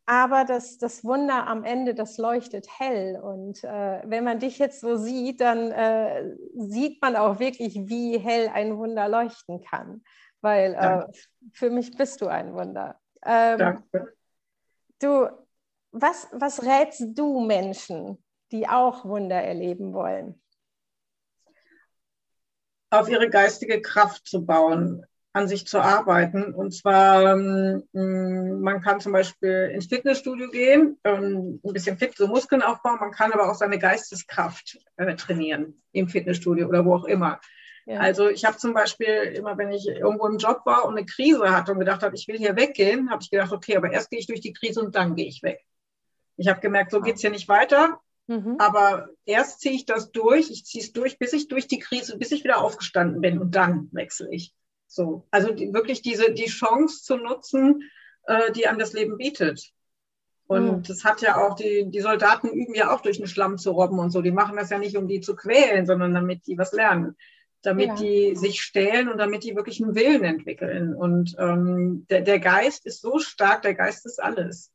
[0.05, 3.19] aber das, das Wunder am Ende, das leuchtet hell.
[3.21, 8.17] Und äh, wenn man dich jetzt so sieht, dann äh, sieht man auch wirklich, wie
[8.17, 10.03] hell ein Wunder leuchten kann
[10.47, 11.05] weil äh,
[11.51, 12.97] für mich bist du ein Wunder.
[13.25, 14.13] Ähm, Danke.
[15.01, 15.27] Du,
[15.91, 20.41] was, was rätst du Menschen, die auch Wunder erleben wollen?
[22.89, 26.53] Auf ihre geistige Kraft zu bauen, an sich zu arbeiten.
[26.53, 32.27] Und zwar, ähm, man kann zum Beispiel ins Fitnessstudio gehen, ähm, ein bisschen fit, so
[32.27, 32.99] Muskeln aufbauen.
[33.01, 37.41] Man kann aber auch seine Geisteskraft äh, trainieren im Fitnessstudio oder wo auch immer.
[37.87, 38.01] Ja.
[38.01, 41.51] Also ich habe zum Beispiel immer, wenn ich irgendwo im Job war und eine Krise
[41.51, 44.19] hatte und gedacht habe, ich will hier weggehen, habe ich gedacht, okay, aber erst gehe
[44.19, 45.65] ich durch die Krise und dann gehe ich weg.
[46.35, 48.01] Ich habe gemerkt, so geht es hier nicht weiter.
[48.27, 48.57] Mhm.
[48.59, 52.17] Aber erst ziehe ich das durch, ich ziehe es durch, bis ich durch die Krise,
[52.17, 54.53] bis ich wieder aufgestanden bin und dann wechsle ich.
[54.87, 57.83] So, also die, wirklich diese die Chance zu nutzen,
[58.23, 59.71] äh, die einem das Leben bietet.
[60.45, 60.83] Und mhm.
[60.83, 63.99] das hat ja auch, die, die Soldaten üben ja auch durch den Schlamm zu robben
[63.99, 64.21] und so.
[64.21, 67.15] Die machen das ja nicht, um die zu quälen, sondern damit die was lernen.
[67.63, 67.95] Damit ja.
[67.95, 70.95] die sich stellen und damit die wirklich einen Willen entwickeln.
[70.95, 74.71] Und ähm, der, der Geist ist so stark, der Geist ist alles.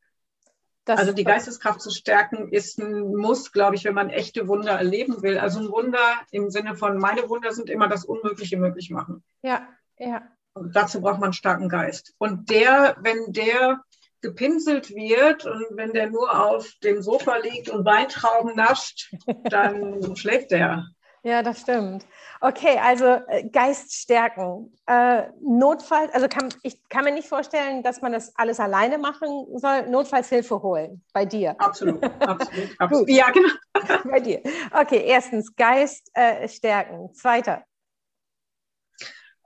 [0.85, 4.73] Das also die Geisteskraft zu stärken ist ein Muss, glaube ich, wenn man echte Wunder
[4.73, 5.39] erleben will.
[5.39, 9.23] Also ein Wunder im Sinne von, meine Wunder sind immer das Unmögliche möglich machen.
[9.43, 10.23] Ja, ja.
[10.55, 12.15] Und dazu braucht man einen starken Geist.
[12.19, 13.81] Und der, wenn der
[14.23, 19.15] gepinselt wird und wenn der nur auf dem Sofa liegt und Weintrauben nascht,
[19.45, 20.87] dann schläft der.
[21.23, 22.05] Ja, das stimmt.
[22.45, 24.77] Okay, also äh, Geist stärken.
[24.87, 29.47] Äh, Notfall, also kann, ich kann mir nicht vorstellen, dass man das alles alleine machen
[29.55, 29.87] soll.
[29.89, 31.55] Notfalls Hilfe holen bei dir.
[31.61, 33.09] Absolut, absolut, absolut.
[33.09, 33.49] ja, genau.
[34.11, 34.43] bei dir.
[34.73, 37.15] Okay, erstens Geist äh, stärken.
[37.15, 37.63] Zweiter.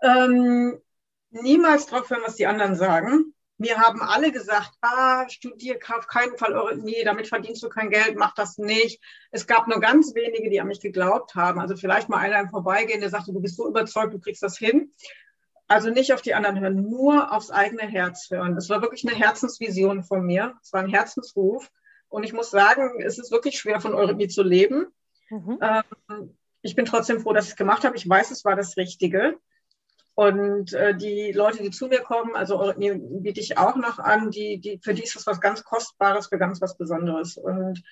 [0.02, 0.80] Ähm,
[1.28, 3.34] niemals drauf hören, was die anderen sagen.
[3.58, 7.88] Mir haben alle gesagt, ah, studier, auf keinen Fall eure, nee, damit verdienst du kein
[7.88, 9.02] Geld, mach das nicht.
[9.30, 11.58] Es gab nur ganz wenige, die an mich geglaubt haben.
[11.58, 14.58] Also vielleicht mal einer im Vorbeigehen, der sagte, du bist so überzeugt, du kriegst das
[14.58, 14.92] hin.
[15.68, 18.56] Also nicht auf die anderen hören, nur aufs eigene Herz hören.
[18.56, 20.54] Es war wirklich eine Herzensvision von mir.
[20.62, 21.70] Es war ein Herzensruf.
[22.08, 24.86] Und ich muss sagen, es ist wirklich schwer, von Eurythmie zu leben.
[25.30, 25.58] Mhm.
[25.60, 27.96] Ähm, ich bin trotzdem froh, dass ich es gemacht habe.
[27.96, 29.38] Ich weiß, es war das Richtige.
[30.16, 34.30] Und äh, die Leute, die zu mir kommen, also mir biete ich auch noch an,
[34.30, 37.36] die, die, für die ist das was ganz Kostbares, für ganz was Besonderes.
[37.36, 37.82] Und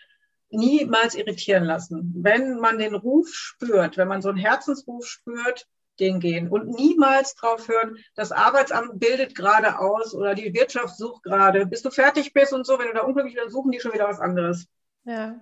[0.49, 2.15] niemals irritieren lassen.
[2.17, 5.67] Wenn man den Ruf spürt, wenn man so einen Herzensruf spürt,
[6.01, 11.25] den gehen und niemals drauf hören, das Arbeitsamt bildet gerade aus oder die Wirtschaft sucht
[11.25, 12.79] gerade, bis du fertig bist und so.
[12.79, 14.67] Wenn du da unglücklich bist, suchen die schon wieder was anderes.
[15.05, 15.39] Ja,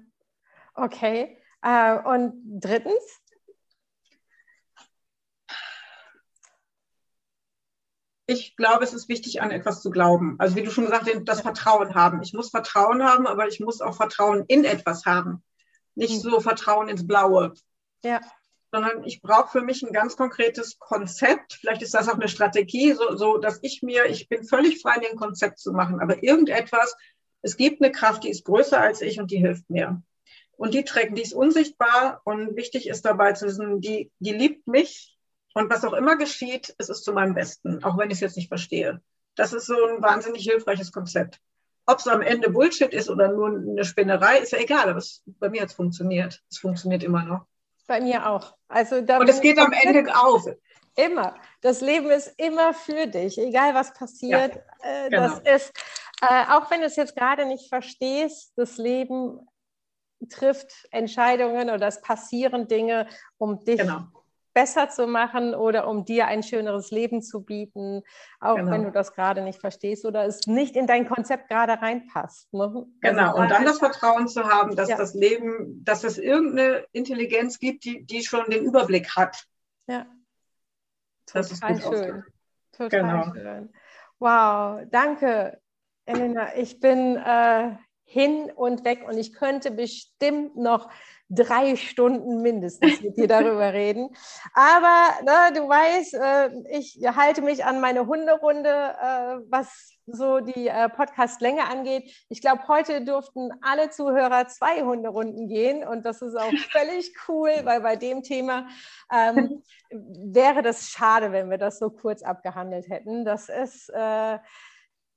[0.75, 1.39] okay.
[1.63, 3.22] Äh, und drittens?
[8.33, 10.37] Ich glaube, es ist wichtig, an etwas zu glauben.
[10.39, 12.23] Also wie du schon gesagt hast, das Vertrauen haben.
[12.23, 15.43] Ich muss Vertrauen haben, aber ich muss auch Vertrauen in etwas haben.
[15.95, 17.53] Nicht so Vertrauen ins Blaue.
[18.05, 18.21] Ja.
[18.73, 21.55] Sondern ich brauche für mich ein ganz konkretes Konzept.
[21.61, 24.99] Vielleicht ist das auch eine Strategie, so, so dass ich mir, ich bin völlig frei,
[24.99, 26.01] mir ein Konzept zu machen.
[26.01, 26.97] Aber irgendetwas,
[27.43, 30.03] es gibt eine Kraft, die ist größer als ich und die hilft mir.
[30.57, 34.67] Und die trägt, die ist unsichtbar und wichtig ist dabei zu wissen, die, die liebt
[34.67, 35.12] mich,
[35.55, 38.37] und was auch immer geschieht, es ist zu meinem Besten, auch wenn ich es jetzt
[38.37, 39.01] nicht verstehe.
[39.35, 41.41] Das ist so ein wahnsinnig hilfreiches Konzept.
[41.87, 45.23] Ob es am Ende Bullshit ist oder nur eine Spinnerei, ist ja egal, aber es,
[45.27, 46.43] bei mir hat es funktioniert.
[46.51, 47.47] Es funktioniert immer noch.
[47.87, 48.55] Bei mir auch.
[48.69, 50.47] Also Und es geht am Ende auf.
[50.95, 51.35] Immer.
[51.61, 54.55] Das Leben ist immer für dich, egal was passiert.
[54.83, 55.23] Ja, äh, genau.
[55.23, 55.73] Das ist,
[56.21, 59.41] äh, auch wenn du es jetzt gerade nicht verstehst, das Leben
[60.31, 64.07] trifft Entscheidungen oder es passieren Dinge, um dich genau
[64.53, 68.03] besser zu machen oder um dir ein schöneres Leben zu bieten,
[68.41, 68.71] auch genau.
[68.71, 72.53] wenn du das gerade nicht verstehst oder es nicht in dein Konzept gerade reinpasst.
[72.53, 72.87] Ne?
[73.01, 74.97] Genau, also, und dann das Vertrauen zu haben, dass ja.
[74.97, 79.45] das Leben, dass es irgendeine Intelligenz gibt, die, die schon den Überblick hat.
[79.87, 80.07] Ja.
[81.27, 82.25] Total das ist gut schön.
[82.73, 83.35] Total genau.
[83.35, 83.73] schön.
[84.19, 85.61] Wow, danke,
[86.05, 86.57] Elena.
[86.57, 90.91] Ich bin äh, hin und weg und ich könnte bestimmt noch
[91.35, 94.11] drei Stunden mindestens mit dir darüber reden.
[94.53, 100.69] Aber ne, du weißt, äh, ich halte mich an meine Hunderunde, äh, was so die
[100.69, 102.13] äh, Podcast-Länge angeht.
[102.29, 107.53] Ich glaube, heute durften alle Zuhörer zwei Hunderunden gehen und das ist auch völlig cool,
[107.65, 108.67] weil bei dem Thema
[109.13, 113.25] ähm, wäre das schade, wenn wir das so kurz abgehandelt hätten.
[113.25, 114.39] Das ist äh,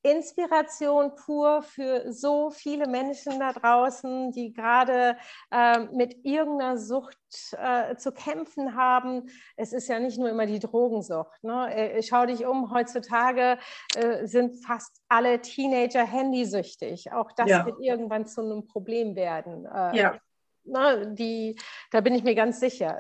[0.06, 5.18] Inspiration pur für so viele Menschen da draußen, die gerade
[5.52, 7.18] äh, mit irgendeiner Sucht
[7.54, 9.24] äh, zu kämpfen haben.
[9.56, 11.44] Es ist ja nicht nur immer die Drogensucht.
[11.44, 11.74] Ne?
[11.76, 13.58] Äh, schau dich um, heutzutage
[13.96, 17.12] äh, sind fast alle Teenager handysüchtig.
[17.12, 17.66] Auch das ja.
[17.66, 19.66] wird irgendwann zu einem Problem werden.
[19.66, 20.20] Äh, ja.
[20.68, 21.60] Ne, die,
[21.92, 23.00] da bin ich mir ganz sicher.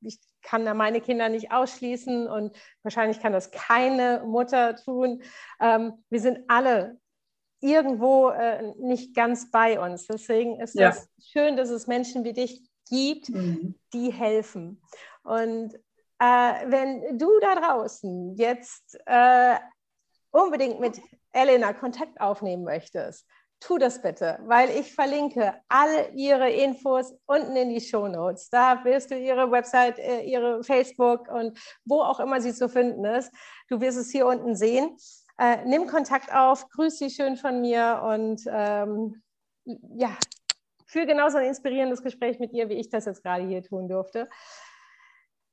[0.00, 5.22] Ich kann da meine Kinder nicht ausschließen und wahrscheinlich kann das keine Mutter tun.
[5.60, 6.98] Ähm, wir sind alle
[7.60, 10.06] irgendwo äh, nicht ganz bei uns.
[10.06, 10.90] Deswegen ist ja.
[10.90, 13.74] das schön, dass es Menschen wie dich gibt, mhm.
[13.92, 14.80] die helfen.
[15.24, 15.74] Und
[16.20, 19.56] äh, wenn du da draußen jetzt äh,
[20.30, 21.00] unbedingt mit
[21.32, 23.26] Elena Kontakt aufnehmen möchtest,
[23.60, 28.50] tu das bitte, weil ich verlinke alle ihre Infos unten in die Show Notes.
[28.50, 33.04] Da wirst du ihre Website, äh, ihre Facebook und wo auch immer sie zu finden
[33.04, 33.32] ist.
[33.68, 34.96] Du wirst es hier unten sehen.
[35.38, 39.22] Äh, nimm Kontakt auf, grüß sie schön von mir und ähm,
[39.64, 40.16] ja,
[40.86, 44.28] führe genauso ein inspirierendes Gespräch mit ihr, wie ich das jetzt gerade hier tun durfte.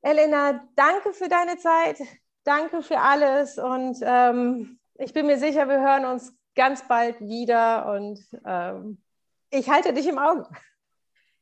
[0.02, 1.98] Elena, danke für deine Zeit,
[2.44, 7.92] danke für alles und ähm, ich bin mir sicher, wir hören uns ganz bald wieder
[7.94, 9.02] und ähm,
[9.50, 10.48] ich halte dich im Auge.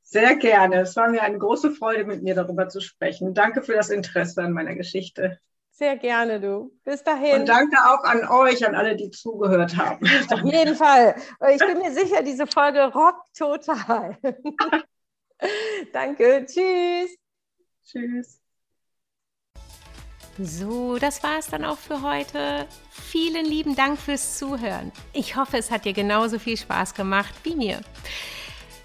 [0.04, 0.82] Sehr gerne.
[0.82, 3.34] Es war mir eine große Freude, mit mir darüber zu sprechen.
[3.34, 5.40] Danke für das Interesse an meiner Geschichte.
[5.70, 6.78] Sehr gerne, du.
[6.84, 7.42] Bis dahin.
[7.42, 10.06] Und danke auch an euch, an alle, die zugehört haben.
[10.32, 11.16] Auf jeden Fall.
[11.54, 14.18] Ich bin mir sicher, diese Folge rockt total.
[15.94, 16.46] danke.
[16.46, 17.16] Tschüss.
[17.86, 18.41] Tschüss.
[20.40, 22.66] So, das war es dann auch für heute.
[22.90, 24.92] Vielen lieben Dank fürs Zuhören.
[25.14, 27.82] Ich hoffe, es hat dir genauso viel Spaß gemacht wie mir.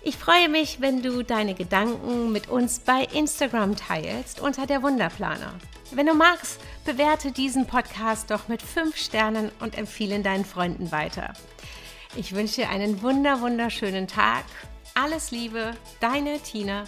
[0.03, 5.55] Ich freue mich, wenn du deine Gedanken mit uns bei Instagram teilst unter der Wunderplaner.
[5.93, 11.33] Wenn du magst, bewerte diesen Podcast doch mit 5 Sternen und empfehle deinen Freunden weiter.
[12.17, 14.45] Ich wünsche dir einen wunder wunderschönen Tag.
[14.95, 16.85] Alles Liebe, deine Tina.